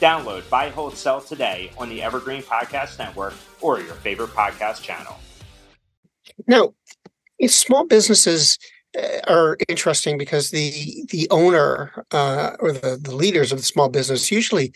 Download 0.00 0.48
Buy, 0.50 0.70
Hold, 0.70 0.96
Sell 0.96 1.20
today 1.20 1.70
on 1.78 1.88
the 1.88 2.02
Evergreen 2.02 2.42
Podcast 2.42 2.98
Network 2.98 3.34
or 3.60 3.80
your 3.80 3.94
favorite 3.94 4.30
podcast 4.30 4.82
channel. 4.82 5.16
Now, 6.46 6.74
small 7.46 7.86
businesses 7.86 8.58
uh, 8.96 9.20
are 9.26 9.56
interesting 9.68 10.18
because 10.18 10.50
the 10.50 11.04
the 11.10 11.28
owner 11.30 12.04
uh, 12.12 12.52
or 12.60 12.72
the, 12.72 12.98
the 13.00 13.14
leaders 13.14 13.52
of 13.52 13.58
the 13.58 13.64
small 13.64 13.88
business 13.88 14.30
usually 14.30 14.72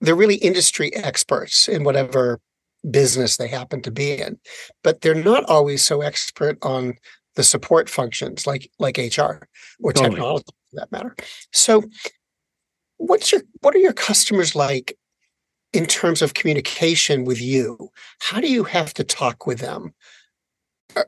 they're 0.00 0.14
really 0.14 0.36
industry 0.36 0.94
experts 0.94 1.68
in 1.68 1.84
whatever 1.84 2.40
business 2.90 3.36
they 3.36 3.48
happen 3.48 3.80
to 3.80 3.90
be 3.90 4.12
in 4.12 4.38
but 4.82 5.00
they're 5.00 5.14
not 5.14 5.44
always 5.44 5.82
so 5.82 6.02
expert 6.02 6.58
on 6.62 6.94
the 7.36 7.42
support 7.42 7.88
functions 7.88 8.46
like 8.46 8.70
like 8.78 8.98
hr 8.98 9.46
or 9.80 9.92
totally. 9.92 10.10
technology 10.10 10.44
for 10.70 10.76
that 10.76 10.92
matter 10.92 11.16
so 11.52 11.82
what's 13.06 13.32
your 13.32 13.42
what 13.60 13.74
are 13.74 13.78
your 13.78 13.92
customers 13.92 14.54
like 14.54 14.96
in 15.72 15.86
terms 15.86 16.22
of 16.22 16.34
communication 16.34 17.24
with 17.24 17.40
you? 17.40 17.90
How 18.20 18.40
do 18.40 18.48
you 18.48 18.64
have 18.64 18.94
to 18.94 19.04
talk 19.04 19.46
with 19.46 19.58
them? 19.58 19.94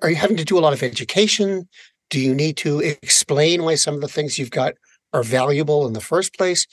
Are 0.02 0.10
you 0.10 0.16
having 0.16 0.36
to 0.36 0.44
do 0.44 0.58
a 0.58 0.60
lot 0.60 0.72
of 0.72 0.82
education? 0.82 1.68
Do 2.10 2.20
you 2.20 2.34
need 2.34 2.56
to 2.58 2.80
explain 2.80 3.62
why 3.62 3.76
some 3.76 3.94
of 3.94 4.00
the 4.00 4.08
things 4.08 4.38
you've 4.38 4.50
got 4.50 4.74
are 5.12 5.22
valuable 5.22 5.86
in 5.86 5.92
the 5.92 6.00
first 6.00 6.34
place? 6.36 6.66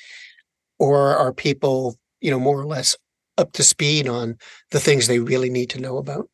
Or 0.80 1.16
are 1.16 1.34
people 1.34 1.98
you 2.22 2.32
know 2.32 2.40
more 2.40 2.60
or 2.60 2.66
less 2.66 2.96
up 3.38 3.52
to 3.54 3.64
speed 3.64 4.08
on 4.08 4.38
the 4.72 4.80
things 4.80 5.08
they 5.08 5.20
really 5.20 5.50
need 5.50 5.70
to 5.72 5.80
know 5.80 5.98
about? 5.98 6.30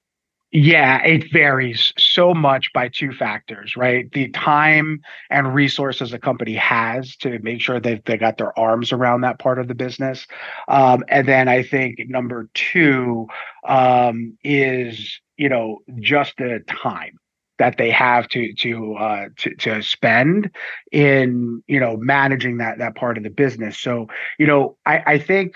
Yeah, 0.52 1.04
it 1.06 1.32
varies 1.32 1.94
so 2.00 2.34
much 2.34 2.74
by 2.74 2.88
two 2.88 3.12
factors, 3.12 3.78
right? 3.78 4.12
The 4.12 4.30
time 4.30 5.02
and 5.30 5.54
resources 5.54 6.12
a 6.12 6.18
company 6.18 6.56
has 6.56 7.16
to 7.18 7.38
make 7.40 7.62
sure 7.62 7.80
that 7.80 8.06
they 8.06 8.18
got 8.18 8.38
their 8.40 8.58
arms 8.58 8.92
around 8.92 9.22
that 9.22 9.38
part 9.38 9.60
of 9.60 9.68
the 9.68 9.76
business. 9.76 10.26
Um, 10.68 11.04
and 11.08 11.28
then 11.28 11.48
I 11.48 11.62
think 11.62 12.00
number 12.08 12.50
two 12.56 13.28
um, 13.68 14.38
is, 14.44 15.20
you 15.38 15.50
know, 15.50 15.80
just 16.00 16.34
the 16.38 16.64
time 16.68 17.20
that 17.60 17.78
they 17.78 17.92
have 17.92 18.28
to 18.30 18.52
to 18.54 18.96
uh, 18.96 19.26
to 19.38 19.54
to 19.56 19.84
spend 19.84 20.50
in 20.92 21.62
you 21.68 21.80
know 21.80 21.96
managing 21.98 22.58
that 22.58 22.80
that 22.80 22.96
part 22.96 23.18
of 23.18 23.24
the 23.24 23.30
business. 23.30 23.78
So 23.78 24.08
you 24.40 24.48
know 24.48 24.78
I, 24.86 25.04
I 25.06 25.20
think 25.20 25.56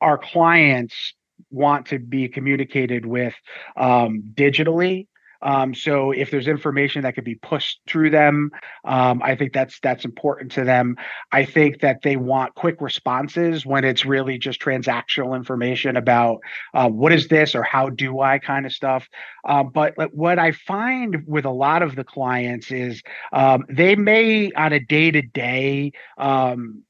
our 0.00 0.18
clients 0.18 1.14
want 1.50 1.86
to 1.86 1.98
be 1.98 2.28
communicated 2.28 3.06
with 3.06 3.34
um, 3.76 4.22
digitally 4.34 5.06
um, 5.42 5.74
so 5.74 6.10
if 6.12 6.30
there's 6.30 6.48
information 6.48 7.02
that 7.02 7.14
could 7.14 7.24
be 7.24 7.34
pushed 7.34 7.80
through 7.86 8.10
them, 8.10 8.50
um, 8.84 9.22
I 9.22 9.36
think 9.36 9.52
that's 9.52 9.78
that's 9.80 10.04
important 10.04 10.52
to 10.52 10.64
them. 10.64 10.96
I 11.32 11.44
think 11.44 11.80
that 11.80 12.02
they 12.02 12.16
want 12.16 12.54
quick 12.54 12.80
responses 12.80 13.66
when 13.66 13.84
it's 13.84 14.04
really 14.04 14.38
just 14.38 14.60
transactional 14.60 15.36
information 15.36 15.96
about 15.96 16.40
uh, 16.74 16.88
what 16.88 17.12
is 17.12 17.28
this 17.28 17.54
or 17.54 17.62
how 17.62 17.90
do 17.90 18.20
I 18.20 18.38
kind 18.38 18.66
of 18.66 18.72
stuff. 18.72 19.08
Uh, 19.44 19.62
but 19.62 19.94
what 20.12 20.38
I 20.38 20.52
find 20.52 21.24
with 21.26 21.44
a 21.44 21.50
lot 21.50 21.82
of 21.82 21.96
the 21.96 22.04
clients 22.04 22.70
is 22.70 23.02
um, 23.32 23.64
they 23.68 23.96
may 23.96 24.50
on 24.52 24.72
a 24.72 24.80
day 24.80 25.10
to 25.10 25.22
day 25.22 25.92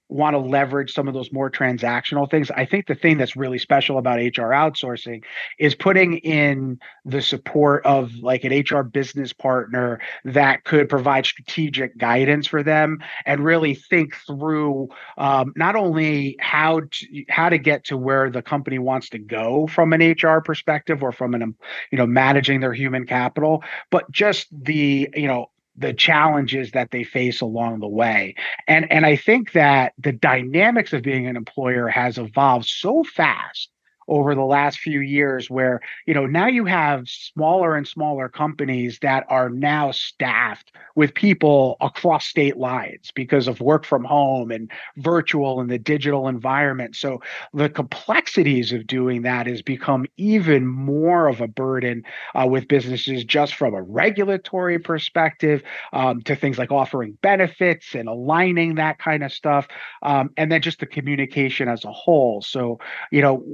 want 0.08 0.34
to 0.34 0.38
leverage 0.38 0.92
some 0.92 1.08
of 1.08 1.14
those 1.14 1.32
more 1.32 1.50
transactional 1.50 2.30
things. 2.30 2.50
I 2.50 2.64
think 2.64 2.86
the 2.86 2.94
thing 2.94 3.18
that's 3.18 3.36
really 3.36 3.58
special 3.58 3.98
about 3.98 4.18
HR 4.18 4.52
outsourcing 4.52 5.24
is 5.58 5.74
putting 5.74 6.18
in 6.18 6.78
the 7.04 7.20
support 7.20 7.84
of 7.84 8.14
like 8.16 8.44
an 8.44 8.52
HR 8.52 8.82
business 8.82 9.32
partner 9.32 10.00
that 10.24 10.64
could 10.64 10.88
provide 10.88 11.26
strategic 11.26 11.98
guidance 11.98 12.46
for 12.46 12.62
them 12.62 12.98
and 13.24 13.44
really 13.44 13.74
think 13.74 14.14
through 14.26 14.88
um, 15.18 15.52
not 15.56 15.74
only 15.74 16.36
how 16.40 16.80
to 16.80 17.24
how 17.28 17.48
to 17.48 17.58
get 17.58 17.84
to 17.84 17.96
where 17.96 18.30
the 18.30 18.42
company 18.42 18.78
wants 18.78 19.08
to 19.10 19.18
go 19.18 19.66
from 19.66 19.92
an 19.92 20.00
HR 20.00 20.40
perspective 20.40 21.02
or 21.02 21.10
from 21.10 21.34
an 21.34 21.54
you 21.90 21.98
know 21.98 22.06
managing 22.06 22.60
their 22.60 22.72
human 22.72 23.06
capital, 23.06 23.64
but 23.90 24.10
just 24.10 24.46
the 24.52 25.08
you 25.14 25.26
know 25.26 25.50
the 25.78 25.92
challenges 25.92 26.72
that 26.72 26.90
they 26.90 27.04
face 27.04 27.40
along 27.40 27.80
the 27.80 27.88
way. 27.88 28.34
And 28.66 28.90
and 28.90 29.04
I 29.06 29.16
think 29.16 29.52
that 29.52 29.92
the 29.98 30.12
dynamics 30.12 30.92
of 30.92 31.02
being 31.02 31.26
an 31.26 31.36
employer 31.36 31.88
has 31.88 32.18
evolved 32.18 32.66
so 32.66 33.04
fast 33.04 33.70
over 34.08 34.34
the 34.34 34.44
last 34.44 34.78
few 34.78 35.00
years 35.00 35.50
where 35.50 35.80
you 36.06 36.14
know 36.14 36.26
now 36.26 36.46
you 36.46 36.64
have 36.64 37.08
smaller 37.08 37.74
and 37.74 37.86
smaller 37.86 38.28
companies 38.28 38.98
that 39.00 39.24
are 39.28 39.48
now 39.48 39.90
staffed 39.90 40.72
with 40.94 41.14
people 41.14 41.76
across 41.80 42.26
state 42.26 42.56
lines 42.56 43.10
because 43.14 43.48
of 43.48 43.60
work 43.60 43.84
from 43.84 44.04
home 44.04 44.50
and 44.50 44.70
virtual 44.96 45.60
and 45.60 45.70
the 45.70 45.78
digital 45.78 46.26
environment. 46.26 46.96
So 46.96 47.20
the 47.52 47.68
complexities 47.68 48.72
of 48.72 48.86
doing 48.86 49.22
that 49.22 49.46
has 49.46 49.62
become 49.62 50.06
even 50.16 50.66
more 50.66 51.28
of 51.28 51.40
a 51.40 51.48
burden 51.48 52.02
uh, 52.34 52.46
with 52.46 52.66
businesses 52.68 53.24
just 53.24 53.54
from 53.54 53.74
a 53.74 53.82
regulatory 53.82 54.78
perspective 54.78 55.62
um, 55.92 56.22
to 56.22 56.34
things 56.34 56.58
like 56.58 56.72
offering 56.72 57.18
benefits 57.20 57.94
and 57.94 58.08
aligning 58.08 58.76
that 58.76 58.98
kind 58.98 59.22
of 59.22 59.32
stuff 59.32 59.68
um, 60.02 60.30
and 60.36 60.50
then 60.50 60.62
just 60.62 60.80
the 60.80 60.86
communication 60.86 61.68
as 61.68 61.84
a 61.84 61.92
whole. 61.92 62.40
So 62.40 62.78
you 63.10 63.20
know 63.20 63.44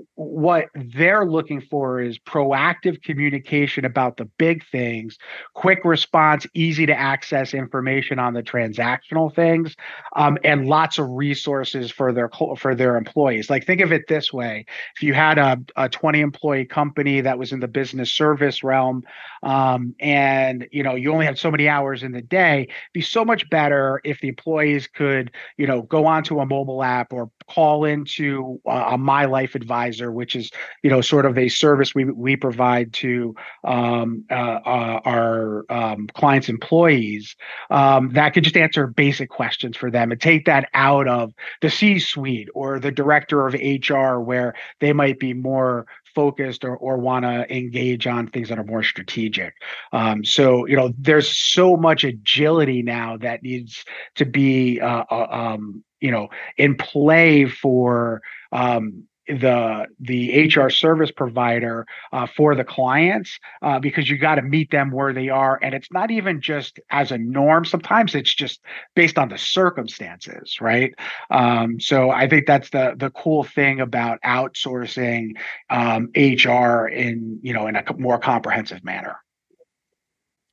what 0.42 0.68
they're 0.74 1.24
looking 1.24 1.60
for 1.60 2.00
is 2.00 2.18
proactive 2.18 3.00
communication 3.02 3.84
about 3.84 4.16
the 4.16 4.24
big 4.24 4.64
things, 4.66 5.16
quick 5.54 5.84
response, 5.84 6.46
easy 6.52 6.84
to 6.84 6.98
access 6.98 7.54
information 7.54 8.18
on 8.18 8.34
the 8.34 8.42
transactional 8.42 9.32
things, 9.32 9.76
um, 10.16 10.36
and 10.42 10.66
lots 10.66 10.98
of 10.98 11.08
resources 11.10 11.90
for 11.92 12.12
their 12.12 12.28
for 12.58 12.74
their 12.74 12.96
employees. 12.96 13.48
Like 13.48 13.64
think 13.64 13.80
of 13.80 13.92
it 13.92 14.08
this 14.08 14.32
way: 14.32 14.66
if 14.96 15.02
you 15.02 15.14
had 15.14 15.38
a, 15.38 15.58
a 15.76 15.88
20 15.88 16.20
employee 16.20 16.64
company 16.64 17.20
that 17.20 17.38
was 17.38 17.52
in 17.52 17.60
the 17.60 17.68
business 17.68 18.12
service 18.12 18.64
realm, 18.64 19.04
um, 19.44 19.94
and 20.00 20.66
you 20.72 20.82
know 20.82 20.96
you 20.96 21.12
only 21.12 21.24
had 21.24 21.38
so 21.38 21.50
many 21.50 21.68
hours 21.68 22.02
in 22.02 22.10
the 22.10 22.22
day, 22.22 22.62
it'd 22.62 22.74
be 22.92 23.00
so 23.00 23.24
much 23.24 23.48
better 23.48 24.00
if 24.04 24.20
the 24.20 24.28
employees 24.28 24.88
could 24.88 25.30
you 25.56 25.68
know 25.68 25.82
go 25.82 26.04
onto 26.04 26.40
a 26.40 26.46
mobile 26.46 26.82
app 26.82 27.12
or 27.12 27.30
call 27.48 27.84
into 27.84 28.60
uh, 28.66 28.90
a 28.92 28.98
My 28.98 29.26
Life 29.26 29.54
Advisor, 29.54 30.10
which 30.10 30.31
which 30.32 30.44
is 30.44 30.50
you 30.82 30.90
know 30.90 31.00
sort 31.00 31.26
of 31.26 31.38
a 31.38 31.48
service 31.48 31.94
we 31.94 32.04
we 32.04 32.36
provide 32.36 32.92
to 32.92 33.34
um, 33.64 34.24
uh, 34.30 34.34
uh, 34.34 35.00
our 35.04 35.64
um, 35.70 36.06
clients' 36.14 36.48
employees 36.48 37.36
um, 37.70 38.10
that 38.12 38.30
could 38.30 38.44
just 38.44 38.56
answer 38.56 38.86
basic 38.86 39.28
questions 39.28 39.76
for 39.76 39.90
them 39.90 40.12
and 40.12 40.20
take 40.20 40.46
that 40.46 40.68
out 40.74 41.08
of 41.08 41.32
the 41.60 41.70
C-suite 41.70 42.48
or 42.54 42.78
the 42.78 42.90
director 42.90 43.46
of 43.46 43.54
HR, 43.54 44.20
where 44.20 44.54
they 44.80 44.92
might 44.92 45.18
be 45.18 45.34
more 45.34 45.86
focused 46.14 46.64
or, 46.64 46.76
or 46.76 46.98
want 46.98 47.24
to 47.24 47.54
engage 47.54 48.06
on 48.06 48.26
things 48.26 48.48
that 48.48 48.58
are 48.58 48.64
more 48.64 48.82
strategic. 48.82 49.54
Um, 49.92 50.24
so, 50.24 50.66
you 50.66 50.76
know, 50.76 50.92
there's 50.98 51.36
so 51.36 51.76
much 51.76 52.04
agility 52.04 52.82
now 52.82 53.16
that 53.18 53.42
needs 53.42 53.84
to 54.16 54.26
be, 54.26 54.80
uh, 54.80 55.04
uh, 55.10 55.26
um, 55.30 55.82
you 56.00 56.10
know, 56.10 56.28
in 56.58 56.76
play 56.76 57.46
for 57.46 58.20
um, 58.50 59.04
the 59.28 59.86
the 60.00 60.46
HR 60.46 60.68
service 60.68 61.10
provider 61.10 61.86
uh, 62.12 62.26
for 62.26 62.54
the 62.54 62.64
clients 62.64 63.38
uh, 63.62 63.78
because 63.78 64.10
you 64.10 64.18
got 64.18 64.36
to 64.36 64.42
meet 64.42 64.70
them 64.70 64.90
where 64.90 65.12
they 65.12 65.28
are, 65.28 65.58
and 65.62 65.74
it's 65.74 65.90
not 65.92 66.10
even 66.10 66.40
just 66.40 66.80
as 66.90 67.12
a 67.12 67.18
norm. 67.18 67.64
Sometimes 67.64 68.14
it's 68.14 68.34
just 68.34 68.60
based 68.94 69.18
on 69.18 69.28
the 69.28 69.38
circumstances, 69.38 70.60
right? 70.60 70.92
Um, 71.30 71.78
so 71.78 72.10
I 72.10 72.28
think 72.28 72.46
that's 72.46 72.70
the 72.70 72.94
the 72.96 73.10
cool 73.10 73.44
thing 73.44 73.80
about 73.80 74.18
outsourcing 74.22 75.36
um, 75.70 76.10
HR 76.16 76.88
in 76.88 77.38
you 77.42 77.52
know 77.52 77.66
in 77.66 77.76
a 77.76 77.84
more 77.96 78.18
comprehensive 78.18 78.84
manner. 78.84 79.16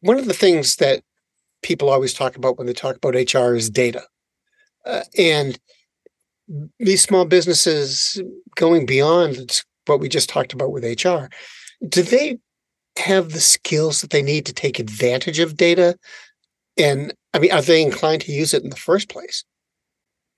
One 0.02 0.18
of 0.18 0.26
the 0.26 0.34
things 0.34 0.76
that 0.78 1.02
people 1.62 1.90
always 1.90 2.14
talk 2.14 2.36
about 2.36 2.58
when 2.58 2.68
they 2.68 2.74
talk 2.74 2.96
about 2.96 3.16
HR 3.16 3.56
is 3.56 3.70
data, 3.70 4.04
uh, 4.86 5.04
and 5.18 5.60
these 6.80 7.02
small 7.02 7.26
businesses 7.26 8.22
going 8.56 8.86
beyond 8.86 9.62
what 9.86 10.00
we 10.00 10.10
just 10.10 10.30
talked 10.30 10.54
about 10.54 10.72
with 10.72 10.84
HR, 10.84 11.26
do 11.88 12.02
they 12.02 12.38
have 12.98 13.32
the 13.32 13.40
skills 13.40 14.02
that 14.02 14.10
they 14.10 14.22
need 14.22 14.46
to 14.46 14.54
take 14.54 14.80
advantage 14.80 15.40
of 15.40 15.58
data? 15.58 15.98
And 16.78 17.14
I 17.34 17.40
mean, 17.40 17.52
are 17.52 17.62
they 17.62 17.82
inclined 17.82 18.22
to 18.24 18.32
use 18.32 18.54
it 18.54 18.64
in 18.64 18.70
the 18.70 18.76
first 18.76 19.10
place? 19.10 19.44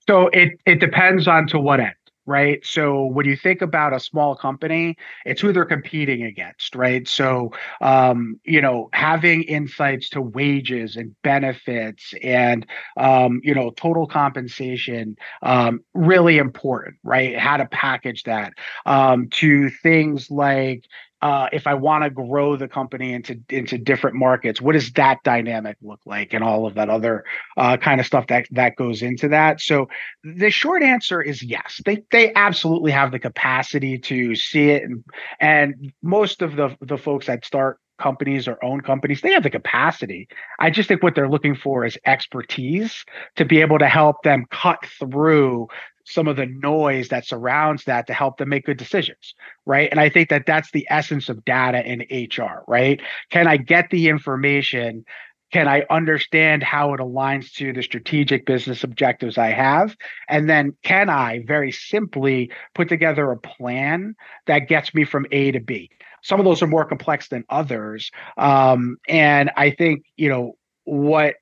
So 0.07 0.27
it 0.27 0.59
it 0.65 0.79
depends 0.79 1.27
on 1.27 1.47
to 1.47 1.59
what 1.59 1.79
end 1.79 1.93
right? 2.31 2.65
So 2.65 3.05
when 3.05 3.25
you 3.25 3.35
think 3.35 3.61
about 3.61 3.93
a 3.93 3.99
small 3.99 4.35
company, 4.35 4.95
it's 5.25 5.41
who 5.41 5.51
they're 5.51 5.65
competing 5.65 6.23
against, 6.23 6.75
right? 6.75 7.07
So, 7.07 7.51
um, 7.81 8.39
you 8.45 8.61
know, 8.61 8.89
having 8.93 9.43
insights 9.43 10.09
to 10.11 10.21
wages 10.21 10.95
and 10.95 11.15
benefits 11.23 12.13
and, 12.23 12.65
um, 12.97 13.41
you 13.43 13.53
know, 13.53 13.71
total 13.71 14.07
compensation, 14.07 15.17
um, 15.43 15.81
really 15.93 16.37
important, 16.37 16.95
right? 17.03 17.37
How 17.37 17.57
to 17.57 17.65
package 17.65 18.23
that 18.23 18.53
um, 18.85 19.27
to 19.31 19.69
things 19.69 20.31
like, 20.31 20.85
uh, 21.21 21.47
if 21.53 21.67
I 21.67 21.75
want 21.75 22.03
to 22.03 22.09
grow 22.09 22.55
the 22.55 22.67
company 22.67 23.13
into 23.13 23.39
into 23.49 23.77
different 23.77 24.15
markets, 24.15 24.59
what 24.59 24.73
does 24.73 24.91
that 24.93 25.19
dynamic 25.23 25.77
look 25.81 25.99
like, 26.05 26.33
and 26.33 26.43
all 26.43 26.65
of 26.65 26.75
that 26.75 26.89
other 26.89 27.23
uh, 27.57 27.77
kind 27.77 27.99
of 27.99 28.07
stuff 28.07 28.27
that 28.27 28.47
that 28.51 28.75
goes 28.75 29.01
into 29.01 29.27
that. 29.29 29.61
So 29.61 29.87
the 30.23 30.49
short 30.49 30.81
answer 30.81 31.21
is 31.21 31.43
yes, 31.43 31.81
they 31.85 32.03
they 32.11 32.33
absolutely 32.33 32.91
have 32.91 33.11
the 33.11 33.19
capacity 33.19 33.99
to 33.99 34.35
see 34.35 34.69
it, 34.69 34.83
and 34.83 35.03
and 35.39 35.93
most 36.01 36.41
of 36.41 36.55
the 36.55 36.75
the 36.81 36.97
folks 36.97 37.27
that 37.27 37.45
start 37.45 37.79
companies 38.01 38.47
or 38.47 38.63
own 38.63 38.81
companies, 38.81 39.21
they 39.21 39.31
have 39.31 39.43
the 39.43 39.49
capacity. 39.49 40.27
I 40.59 40.69
just 40.69 40.87
think 40.87 41.03
what 41.03 41.15
they're 41.15 41.29
looking 41.29 41.55
for 41.55 41.85
is 41.85 41.97
expertise 42.05 43.05
to 43.35 43.45
be 43.45 43.61
able 43.61 43.79
to 43.79 43.87
help 43.87 44.23
them 44.23 44.45
cut 44.51 44.79
through 44.99 45.67
some 46.05 46.27
of 46.27 46.35
the 46.35 46.45
noise 46.45 47.09
that 47.09 47.25
surrounds 47.25 47.85
that 47.85 48.07
to 48.07 48.13
help 48.13 48.37
them 48.37 48.49
make 48.49 48.65
good 48.65 48.77
decisions 48.77 49.35
right? 49.65 49.89
And 49.91 49.99
i 49.99 50.09
think 50.09 50.29
that 50.29 50.45
that's 50.45 50.71
the 50.71 50.87
essence 50.89 51.29
of 51.29 51.45
data 51.45 51.85
in 51.85 52.01
hr 52.27 52.63
right? 52.67 52.99
Can 53.29 53.47
i 53.47 53.57
get 53.57 53.89
the 53.89 54.09
information? 54.09 55.05
Can 55.53 55.67
i 55.67 55.83
understand 55.89 56.63
how 56.63 56.93
it 56.93 56.99
aligns 56.99 57.53
to 57.53 57.73
the 57.73 57.83
strategic 57.83 58.45
business 58.45 58.83
objectives 58.83 59.37
i 59.37 59.49
have? 59.49 59.95
And 60.27 60.49
then 60.49 60.75
can 60.83 61.09
i 61.09 61.43
very 61.45 61.71
simply 61.71 62.51
put 62.73 62.89
together 62.89 63.31
a 63.31 63.37
plan 63.37 64.15
that 64.47 64.67
gets 64.67 64.93
me 64.93 65.05
from 65.05 65.25
a 65.31 65.51
to 65.51 65.59
b 65.59 65.89
some 66.21 66.39
of 66.39 66.45
those 66.45 66.61
are 66.61 66.67
more 66.67 66.85
complex 66.85 67.29
than 67.29 67.43
others. 67.49 68.11
Um, 68.37 68.97
and 69.07 69.51
i 69.57 69.71
think 69.71 70.05
you 70.17 70.29
know 70.29 70.53
what 70.85 71.35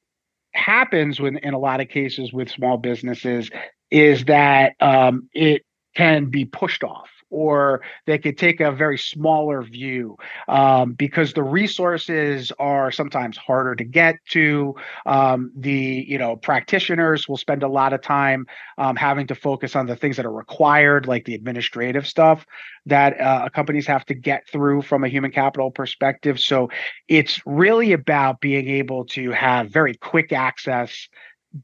happens 0.53 1.19
when 1.19 1.37
in 1.37 1.53
a 1.53 1.59
lot 1.59 1.81
of 1.81 1.87
cases 1.89 2.33
with 2.33 2.49
small 2.49 2.77
businesses 2.77 3.49
is 3.91 4.25
that 4.25 4.73
um, 4.79 5.29
it 5.33 5.63
can 5.95 6.25
be 6.25 6.45
pushed 6.45 6.83
off 6.83 7.09
or 7.29 7.81
they 8.05 8.17
could 8.17 8.37
take 8.37 8.59
a 8.59 8.71
very 8.71 8.97
smaller 8.97 9.61
view 9.61 10.17
um, 10.47 10.93
because 10.93 11.33
the 11.33 11.43
resources 11.43 12.51
are 12.59 12.91
sometimes 12.91 13.37
harder 13.37 13.75
to 13.75 13.83
get 13.83 14.15
to. 14.29 14.75
Um, 15.05 15.51
the 15.55 16.05
you 16.07 16.17
know 16.17 16.35
practitioners 16.35 17.27
will 17.27 17.37
spend 17.37 17.63
a 17.63 17.67
lot 17.67 17.93
of 17.93 18.01
time 18.01 18.47
um, 18.77 18.95
having 18.95 19.27
to 19.27 19.35
focus 19.35 19.75
on 19.75 19.85
the 19.85 19.95
things 19.95 20.17
that 20.17 20.25
are 20.25 20.31
required, 20.31 21.07
like 21.07 21.25
the 21.25 21.35
administrative 21.35 22.07
stuff 22.07 22.45
that 22.85 23.19
uh, 23.19 23.49
companies 23.49 23.87
have 23.87 24.05
to 24.05 24.13
get 24.13 24.47
through 24.47 24.81
from 24.81 25.03
a 25.03 25.07
human 25.07 25.31
capital 25.31 25.71
perspective. 25.71 26.39
So 26.39 26.69
it's 27.07 27.39
really 27.45 27.93
about 27.93 28.41
being 28.41 28.67
able 28.69 29.05
to 29.05 29.31
have 29.31 29.69
very 29.69 29.95
quick 29.95 30.31
access. 30.31 31.07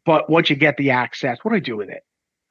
But 0.06 0.30
once 0.30 0.50
you 0.50 0.56
get 0.56 0.78
the 0.78 0.92
access, 0.92 1.40
what 1.44 1.52
do 1.52 1.58
I 1.58 1.60
do 1.60 1.78
with 1.78 1.90
it? 1.90 2.04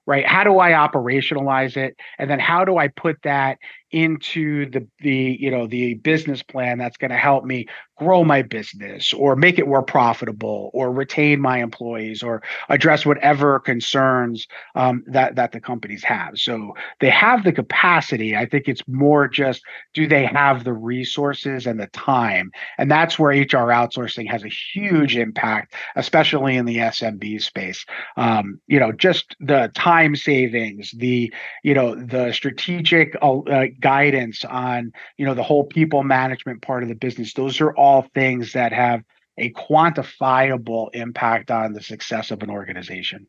Right? 0.07 0.27
How 0.27 0.45
do 0.45 0.59
i 0.59 0.73
operationalize 0.73 1.77
it? 1.77 1.97
And 2.19 2.29
then 2.31 2.41
how 2.41 2.65
do 2.65 2.77
i 2.77 2.89
put 2.89 3.17
that 3.23 3.59
into 3.95 4.69
the 4.71 4.85
the 4.99 5.37
you 5.39 5.53
know 5.53 5.69
the 5.69 5.95
business 5.95 6.43
plan 6.43 6.79
that's 6.79 6.97
going 6.97 7.13
to 7.13 7.17
help 7.17 7.45
me 7.45 7.65
grow 7.97 8.25
my 8.25 8.43
business 8.43 9.13
or 9.13 9.37
make 9.37 9.57
it 9.57 9.69
more 9.69 9.83
profitable 9.83 10.71
or 10.75 10.91
retain 10.91 11.41
my 11.41 11.63
employees 11.63 12.21
or 12.21 12.43
address 12.69 13.07
whatever 13.07 13.61
concerns 13.61 14.49
um, 14.75 15.05
that 15.07 15.37
that 15.37 15.53
the 15.53 15.61
companies 15.61 16.03
have. 16.03 16.37
So 16.37 16.75
they 17.01 17.11
have 17.11 17.45
the 17.45 17.53
capacity. 17.53 18.37
I 18.37 18.47
think 18.47 18.67
it's 18.67 18.83
more 18.89 19.29
just 19.29 19.63
do 19.93 20.09
they 20.09 20.27
have 20.27 20.65
the 20.65 20.73
resources 20.73 21.67
and 21.67 21.79
the 21.79 21.87
time? 21.89 22.51
And 22.79 22.91
that's 22.91 23.17
where 23.17 23.31
hr 23.31 23.71
outsourcing 23.71 24.29
has 24.29 24.43
a 24.43 24.49
huge 24.49 25.17
impact 25.17 25.75
especially 25.95 26.57
in 26.57 26.65
the 26.65 26.79
smb 26.79 27.41
space. 27.41 27.87
Um, 28.17 28.61
you 28.67 28.81
know 28.81 28.91
just 28.91 29.37
the 29.39 29.71
time 29.77 30.17
savings 30.17 30.91
the 30.97 31.33
you 31.63 31.75
know 31.75 31.95
the 31.95 32.33
strategic 32.33 33.17
uh, 33.23 33.67
guidance 33.85 34.47
on 34.47 34.91
you 35.19 35.27
know 35.27 35.35
the 35.35 35.43
whole 35.43 35.65
people 35.65 36.03
management 36.03 36.63
part 36.63 36.83
of 36.83 36.89
the 36.89 36.95
business. 36.95 37.35
Those 37.35 37.61
are 37.61 37.77
all 37.77 38.07
things 38.15 38.55
that 38.55 38.73
have 38.73 39.03
a 39.39 39.53
quantifiable 39.53 40.89
impact 40.95 41.51
on 41.51 41.75
the 41.75 41.83
success 41.83 42.31
of 42.31 42.43
an 42.43 42.51
organization. 42.51 43.27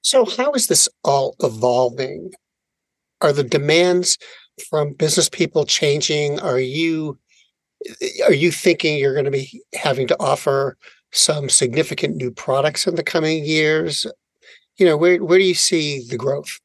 So 0.00 0.24
how 0.24 0.52
is 0.52 0.68
this 0.68 0.88
all 1.04 1.36
evolving? 1.40 2.32
Are 3.20 3.32
the 3.32 3.44
demands 3.44 4.16
from 4.70 4.94
business 4.94 5.28
people 5.28 5.66
changing? 5.66 6.40
Are 6.40 6.60
you 6.60 7.18
are 8.26 8.32
you 8.34 8.50
thinking 8.50 8.98
you're 8.98 9.12
going 9.12 9.24
to 9.26 9.30
be 9.30 9.62
having 9.74 10.06
to 10.08 10.16
offer 10.18 10.76
some 11.12 11.48
significant 11.48 12.16
new 12.16 12.30
products 12.30 12.86
in 12.86 12.94
the 12.94 13.02
coming 13.02 13.44
years? 13.44 14.06
You 14.78 14.86
know 14.86 14.96
where 14.96 15.22
where 15.22 15.38
do 15.38 15.44
you 15.44 15.54
see 15.54 16.06
the 16.08 16.16
growth 16.16 16.58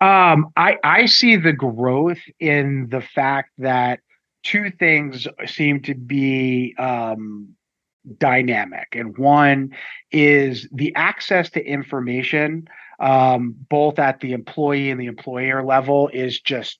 um, 0.00 0.50
I 0.56 0.76
I 0.82 1.06
see 1.06 1.36
the 1.36 1.52
growth 1.52 2.20
in 2.38 2.88
the 2.90 3.00
fact 3.00 3.50
that 3.58 4.00
two 4.42 4.70
things 4.70 5.28
seem 5.46 5.82
to 5.82 5.94
be 5.94 6.74
um, 6.78 7.54
dynamic, 8.18 8.88
and 8.92 9.16
one 9.18 9.70
is 10.10 10.68
the 10.72 10.94
access 10.94 11.50
to 11.50 11.64
information, 11.64 12.66
um, 12.98 13.54
both 13.68 13.98
at 13.98 14.20
the 14.20 14.32
employee 14.32 14.90
and 14.90 15.00
the 15.00 15.06
employer 15.06 15.62
level, 15.64 16.08
is 16.12 16.40
just 16.40 16.78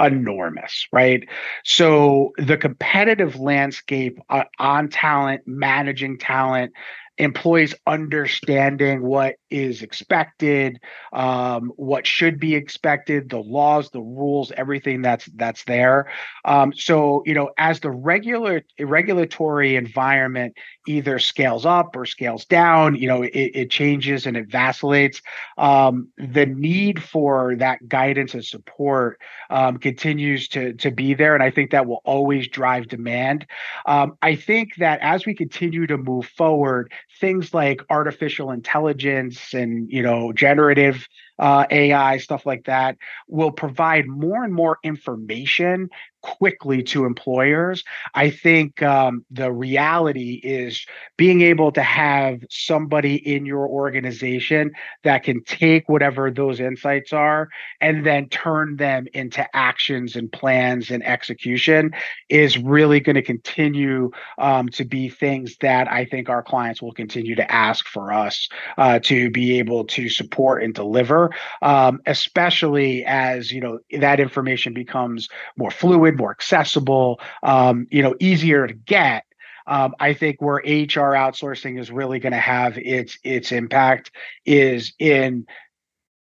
enormous, 0.00 0.86
right? 0.92 1.28
So 1.64 2.32
the 2.36 2.56
competitive 2.56 3.38
landscape 3.38 4.18
uh, 4.28 4.44
on 4.58 4.88
talent, 4.88 5.42
managing 5.46 6.18
talent, 6.18 6.72
employees 7.18 7.74
understanding 7.86 9.02
what 9.02 9.36
is 9.50 9.82
expected, 9.82 10.80
um, 11.12 11.72
what 11.76 12.06
should 12.06 12.40
be 12.40 12.54
expected, 12.54 13.28
the 13.28 13.38
laws, 13.38 13.90
the 13.90 14.00
rules, 14.00 14.50
everything 14.52 15.02
that's 15.02 15.26
that's 15.36 15.64
there. 15.64 16.10
Um, 16.44 16.72
so 16.72 17.22
you 17.26 17.34
know, 17.34 17.50
as 17.58 17.80
the 17.80 17.90
regular 17.90 18.62
regulatory 18.80 19.76
environment 19.76 20.56
either 20.86 21.18
scales 21.18 21.64
up 21.64 21.94
or 21.96 22.04
scales 22.04 22.44
down, 22.44 22.96
you 22.96 23.06
know, 23.06 23.22
it, 23.22 23.30
it 23.30 23.70
changes 23.70 24.26
and 24.26 24.36
it 24.36 24.48
vacillates. 24.48 25.22
Um, 25.58 26.08
the 26.16 26.46
need 26.46 27.02
for 27.02 27.54
that 27.56 27.88
guidance 27.88 28.34
and 28.34 28.44
support 28.44 29.20
um, 29.50 29.78
continues 29.78 30.48
to 30.48 30.72
to 30.74 30.90
be 30.90 31.14
there, 31.14 31.34
and 31.34 31.42
I 31.42 31.50
think 31.50 31.70
that 31.70 31.86
will 31.86 32.02
always 32.04 32.48
drive 32.48 32.88
demand. 32.88 33.46
Um, 33.86 34.16
I 34.22 34.34
think 34.34 34.76
that 34.76 35.00
as 35.00 35.26
we 35.26 35.34
continue 35.34 35.86
to 35.86 35.96
move 35.96 36.26
forward, 36.26 36.92
things 37.20 37.54
like 37.54 37.82
artificial 37.90 38.50
intelligence 38.50 39.54
and 39.54 39.90
you 39.90 40.02
know 40.02 40.32
generative 40.32 41.06
uh, 41.38 41.66
AI, 41.70 42.18
stuff 42.18 42.46
like 42.46 42.64
that, 42.64 42.96
will 43.28 43.52
provide 43.52 44.06
more 44.06 44.44
and 44.44 44.54
more 44.54 44.78
information 44.82 45.88
quickly 46.22 46.82
to 46.82 47.04
employers. 47.04 47.84
I 48.14 48.30
think 48.30 48.82
um, 48.82 49.24
the 49.30 49.52
reality 49.52 50.40
is 50.42 50.86
being 51.16 51.42
able 51.42 51.72
to 51.72 51.82
have 51.82 52.42
somebody 52.48 53.16
in 53.16 53.44
your 53.44 53.66
organization 53.66 54.72
that 55.04 55.24
can 55.24 55.42
take 55.44 55.88
whatever 55.88 56.30
those 56.30 56.60
insights 56.60 57.12
are 57.12 57.48
and 57.80 58.06
then 58.06 58.28
turn 58.28 58.76
them 58.76 59.06
into 59.12 59.44
actions 59.54 60.16
and 60.16 60.30
plans 60.32 60.90
and 60.90 61.04
execution 61.04 61.92
is 62.28 62.56
really 62.56 63.00
going 63.00 63.16
to 63.16 63.22
continue 63.22 64.10
um, 64.38 64.68
to 64.68 64.84
be 64.84 65.08
things 65.08 65.56
that 65.60 65.90
I 65.90 66.04
think 66.04 66.28
our 66.28 66.42
clients 66.42 66.80
will 66.80 66.92
continue 66.92 67.34
to 67.34 67.52
ask 67.52 67.86
for 67.86 68.12
us 68.12 68.48
uh, 68.78 69.00
to 69.00 69.30
be 69.30 69.58
able 69.58 69.84
to 69.86 70.08
support 70.08 70.62
and 70.62 70.72
deliver, 70.72 71.21
um, 71.62 72.00
especially 72.06 73.04
as 73.04 73.52
you 73.52 73.60
know 73.60 73.78
that 73.98 74.20
information 74.20 74.74
becomes 74.74 75.28
more 75.56 75.70
fluid, 75.70 76.16
more 76.16 76.30
accessible, 76.30 77.20
um, 77.42 77.86
you 77.90 78.02
know, 78.02 78.14
easier 78.20 78.66
to 78.66 78.74
get. 78.74 79.24
Um, 79.66 79.94
I 80.00 80.14
think 80.14 80.42
where 80.42 80.56
HR 80.56 81.14
outsourcing 81.14 81.78
is 81.78 81.90
really 81.90 82.18
going 82.18 82.32
to 82.32 82.38
have 82.38 82.78
its 82.78 83.18
its 83.22 83.52
impact 83.52 84.10
is 84.44 84.92
in 84.98 85.46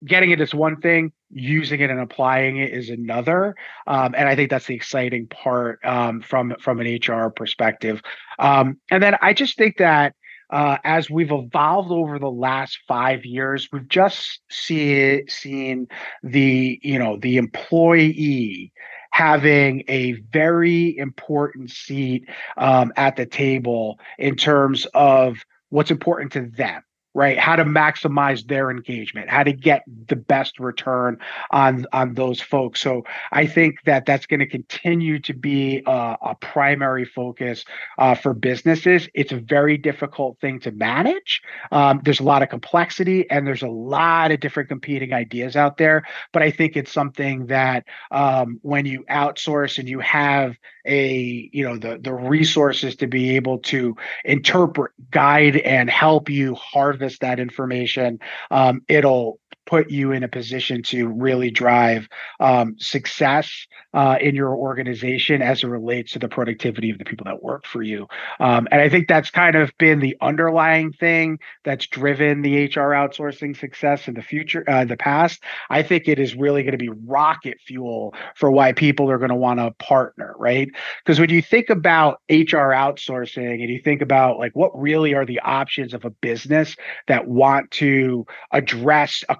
getting 0.05 0.31
it 0.31 0.41
as 0.41 0.53
one 0.53 0.79
thing, 0.79 1.11
using 1.31 1.79
it 1.79 1.89
and 1.89 1.99
applying 1.99 2.57
it 2.57 2.71
is 2.71 2.89
another. 2.89 3.55
Um, 3.85 4.13
and 4.17 4.27
I 4.27 4.35
think 4.35 4.49
that's 4.49 4.67
the 4.67 4.75
exciting 4.75 5.27
part 5.27 5.79
um, 5.83 6.21
from 6.21 6.55
from 6.59 6.79
an 6.79 6.99
HR 7.01 7.29
perspective. 7.29 8.01
Um, 8.39 8.79
and 8.89 9.01
then 9.01 9.15
I 9.21 9.33
just 9.33 9.57
think 9.57 9.77
that 9.77 10.15
uh, 10.49 10.77
as 10.83 11.09
we've 11.09 11.31
evolved 11.31 11.91
over 11.91 12.19
the 12.19 12.31
last 12.31 12.79
five 12.87 13.25
years, 13.25 13.67
we've 13.71 13.87
just 13.87 14.41
see, 14.49 15.27
seen 15.27 15.87
the 16.23 16.79
you 16.83 16.97
know 16.97 17.17
the 17.17 17.37
employee 17.37 18.71
having 19.11 19.83
a 19.87 20.13
very 20.31 20.97
important 20.97 21.71
seat 21.71 22.29
um, 22.57 22.93
at 22.97 23.15
the 23.15 23.25
table 23.25 23.99
in 24.19 24.35
terms 24.35 24.85
of 24.93 25.37
what's 25.69 25.91
important 25.91 26.31
to 26.31 26.41
them 26.55 26.83
right? 27.17 27.39
How 27.39 27.55
to 27.55 27.65
maximize 27.65 28.45
their 28.47 28.69
engagement 28.69 29.27
how 29.27 29.41
to 29.41 29.51
get 29.51 29.83
the 30.07 30.15
best 30.15 30.59
return 30.59 31.17
on 31.49 31.87
on 31.91 32.13
those 32.13 32.39
folks. 32.39 32.79
So 32.79 33.03
i 33.31 33.47
think 33.47 33.79
that 33.85 34.05
that's 34.05 34.27
going 34.27 34.39
to 34.39 34.45
continue 34.45 35.17
to 35.19 35.33
be 35.33 35.81
a, 35.87 36.17
a 36.21 36.35
primary 36.35 37.05
focus 37.05 37.65
uh, 37.97 38.13
for 38.13 38.35
businesses. 38.35 39.09
It's 39.15 39.31
a 39.31 39.37
very 39.37 39.77
difficult 39.77 40.39
thing 40.39 40.59
to 40.59 40.71
manage. 40.71 41.41
Um, 41.71 42.01
there's 42.03 42.19
a 42.19 42.23
lot 42.23 42.43
of 42.43 42.49
complexity 42.49 43.29
and 43.31 43.47
there's 43.47 43.63
a 43.63 43.67
lot 43.67 44.31
of 44.31 44.39
different 44.39 44.69
competing 44.69 45.11
ideas 45.11 45.55
out 45.55 45.77
there 45.77 46.03
but 46.31 46.43
i 46.43 46.51
think 46.51 46.77
it's 46.77 46.91
something 46.91 47.47
that 47.47 47.85
um, 48.11 48.59
when 48.61 48.85
you 48.85 49.03
outsource 49.09 49.79
and 49.79 49.89
you 49.89 49.99
have 49.99 50.55
a 50.85 51.49
you 51.51 51.63
know 51.63 51.77
the 51.77 51.99
the 52.01 52.13
resources 52.13 52.95
to 52.95 53.07
be 53.07 53.35
able 53.35 53.57
to 53.59 53.95
interpret 54.23 54.91
guide 55.11 55.57
and 55.57 55.89
help 55.89 56.29
you 56.29 56.55
harvest 56.55 57.06
that 57.19 57.39
information 57.39 58.19
um, 58.51 58.81
it'll 58.87 59.39
put 59.67 59.91
you 59.91 60.11
in 60.11 60.23
a 60.23 60.27
position 60.27 60.81
to 60.81 61.07
really 61.07 61.51
drive 61.51 62.07
um, 62.39 62.75
success 62.79 63.67
uh, 63.93 64.17
in 64.19 64.33
your 64.33 64.55
organization 64.55 65.41
as 65.41 65.63
it 65.63 65.67
relates 65.67 66.13
to 66.13 66.19
the 66.19 66.29
productivity 66.29 66.89
of 66.89 66.97
the 66.97 67.05
people 67.05 67.25
that 67.25 67.43
work 67.43 67.65
for 67.65 67.83
you. 67.83 68.07
Um, 68.39 68.67
and 68.71 68.81
I 68.81 68.89
think 68.89 69.07
that's 69.07 69.29
kind 69.29 69.55
of 69.55 69.71
been 69.77 69.99
the 69.99 70.15
underlying 70.21 70.93
thing 70.93 71.39
that's 71.65 71.87
driven 71.87 72.41
the 72.41 72.65
HR 72.65 72.93
outsourcing 72.93 73.57
success 73.57 74.07
in 74.07 74.13
the 74.13 74.21
future, 74.21 74.63
uh, 74.67 74.85
the 74.85 74.97
past. 74.97 75.43
I 75.69 75.83
think 75.83 76.07
it 76.07 76.19
is 76.19 76.35
really 76.35 76.63
going 76.63 76.71
to 76.71 76.77
be 76.77 76.89
rocket 76.89 77.59
fuel 77.65 78.13
for 78.35 78.49
why 78.49 78.71
people 78.71 79.11
are 79.11 79.17
going 79.17 79.29
to 79.29 79.35
want 79.35 79.59
to 79.59 79.71
partner, 79.83 80.33
right? 80.37 80.69
Because 81.03 81.19
when 81.19 81.29
you 81.29 81.41
think 81.41 81.69
about 81.69 82.21
HR 82.29 82.71
outsourcing 82.73 83.61
and 83.61 83.69
you 83.69 83.81
think 83.81 84.01
about 84.01 84.37
like 84.37 84.55
what 84.55 84.79
really 84.79 85.13
are 85.13 85.25
the 85.25 85.39
options 85.41 85.93
of 85.93 86.05
a 86.05 86.09
business 86.09 86.75
that 87.07 87.27
want 87.27 87.71
to 87.71 88.25
address 88.51 89.23
a 89.27 89.35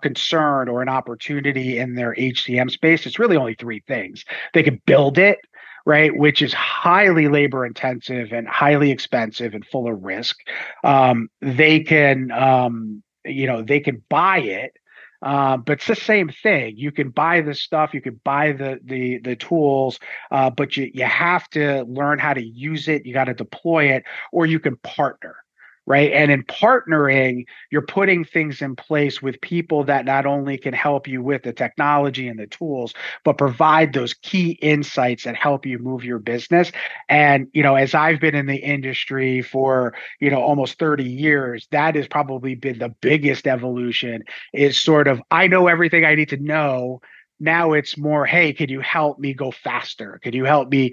or 0.69 0.81
an 0.81 0.89
opportunity 0.89 1.77
in 1.77 1.95
their 1.95 2.13
HCM 2.15 2.69
space, 2.71 3.05
it's 3.05 3.19
really 3.19 3.37
only 3.37 3.55
three 3.55 3.81
things. 3.87 4.25
They 4.53 4.63
could 4.63 4.83
build 4.85 5.17
it, 5.17 5.39
right, 5.85 6.15
which 6.15 6.41
is 6.41 6.53
highly 6.53 7.27
labor 7.27 7.65
intensive 7.65 8.31
and 8.31 8.47
highly 8.47 8.91
expensive 8.91 9.53
and 9.53 9.65
full 9.65 9.91
of 9.91 10.03
risk. 10.03 10.37
Um, 10.83 11.29
they 11.41 11.81
can, 11.81 12.31
um, 12.31 13.03
you 13.25 13.47
know, 13.47 13.61
they 13.61 13.79
can 13.79 14.03
buy 14.09 14.39
it. 14.39 14.73
Uh, 15.21 15.57
but 15.57 15.73
it's 15.73 15.87
the 15.87 15.95
same 15.95 16.29
thing. 16.29 16.77
You 16.77 16.91
can 16.91 17.09
buy 17.09 17.41
the 17.41 17.55
stuff, 17.55 17.93
you 17.93 18.01
can 18.01 18.21
buy 18.23 18.51
the 18.51 18.79
the 18.83 19.17
the 19.17 19.35
tools, 19.35 19.99
uh, 20.29 20.51
but 20.51 20.77
you 20.77 20.91
you 20.93 21.05
have 21.05 21.49
to 21.49 21.83
learn 21.85 22.19
how 22.19 22.35
to 22.35 22.45
use 22.45 22.87
it. 22.87 23.03
You 23.03 23.13
got 23.13 23.23
to 23.23 23.33
deploy 23.33 23.93
it, 23.93 24.03
or 24.31 24.45
you 24.45 24.59
can 24.59 24.75
partner 24.77 25.37
right? 25.87 26.11
And 26.11 26.29
in 26.29 26.43
partnering, 26.43 27.45
you're 27.71 27.81
putting 27.81 28.25
things 28.25 28.61
in 28.61 28.75
place 28.75 29.21
with 29.21 29.39
people 29.39 29.85
that 29.85 30.05
not 30.05 30.25
only 30.25 30.57
can 30.57 30.73
help 30.73 31.07
you 31.07 31.23
with 31.23 31.43
the 31.43 31.53
technology 31.53 32.27
and 32.27 32.37
the 32.37 32.45
tools, 32.45 32.93
but 33.23 33.37
provide 33.37 33.93
those 33.93 34.13
key 34.13 34.51
insights 34.61 35.23
that 35.23 35.37
help 35.37 35.65
you 35.65 35.79
move 35.79 36.03
your 36.03 36.19
business. 36.19 36.73
And, 37.07 37.47
you 37.53 37.63
know, 37.63 37.75
as 37.75 37.95
I've 37.95 38.19
been 38.19 38.35
in 38.35 38.47
the 38.47 38.57
industry 38.57 39.41
for, 39.41 39.95
you 40.19 40.29
know, 40.29 40.41
almost 40.41 40.77
30 40.77 41.05
years, 41.05 41.67
that 41.71 41.95
has 41.95 42.07
probably 42.07 42.53
been 42.53 42.79
the 42.79 42.93
biggest 43.01 43.47
evolution 43.47 44.23
is 44.53 44.79
sort 44.79 45.07
of, 45.07 45.21
I 45.31 45.47
know 45.47 45.67
everything 45.67 46.03
I 46.03 46.15
need 46.15 46.29
to 46.29 46.37
know 46.37 47.01
now 47.39 47.73
it's 47.73 47.97
more 47.97 48.25
hey 48.25 48.51
could 48.51 48.69
you 48.69 48.79
help 48.79 49.19
me 49.19 49.31
go 49.33 49.51
faster 49.51 50.19
could 50.23 50.33
you 50.33 50.43
help 50.43 50.69
me 50.69 50.91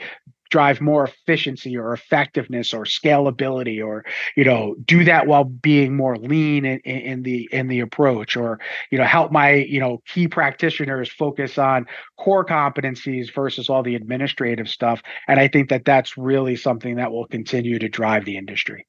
drive 0.54 0.80
more 0.80 1.02
efficiency 1.02 1.76
or 1.76 1.92
effectiveness 1.92 2.72
or 2.72 2.84
scalability 2.84 3.84
or 3.84 4.04
you 4.36 4.44
know 4.44 4.76
do 4.84 5.02
that 5.02 5.26
while 5.26 5.42
being 5.42 5.96
more 5.96 6.16
lean 6.16 6.64
in, 6.64 6.78
in, 6.78 7.24
the 7.24 7.48
in 7.50 7.66
the 7.66 7.80
approach 7.80 8.36
or 8.36 8.60
you 8.92 8.96
know 8.96 9.02
help 9.02 9.32
my 9.32 9.54
you 9.54 9.80
know 9.80 10.00
key 10.06 10.28
practitioners 10.28 11.10
focus 11.10 11.58
on 11.58 11.84
core 12.18 12.44
competencies 12.44 13.34
versus 13.34 13.68
all 13.68 13.82
the 13.82 13.96
administrative 13.96 14.68
stuff. 14.68 15.02
And 15.26 15.40
i 15.40 15.48
think 15.48 15.70
that 15.70 15.84
that's 15.84 16.16
really 16.16 16.54
something 16.54 16.94
that 16.94 17.10
will 17.10 17.26
continue 17.26 17.80
to 17.80 17.88
drive 17.88 18.24
the 18.24 18.36
industry. 18.36 18.86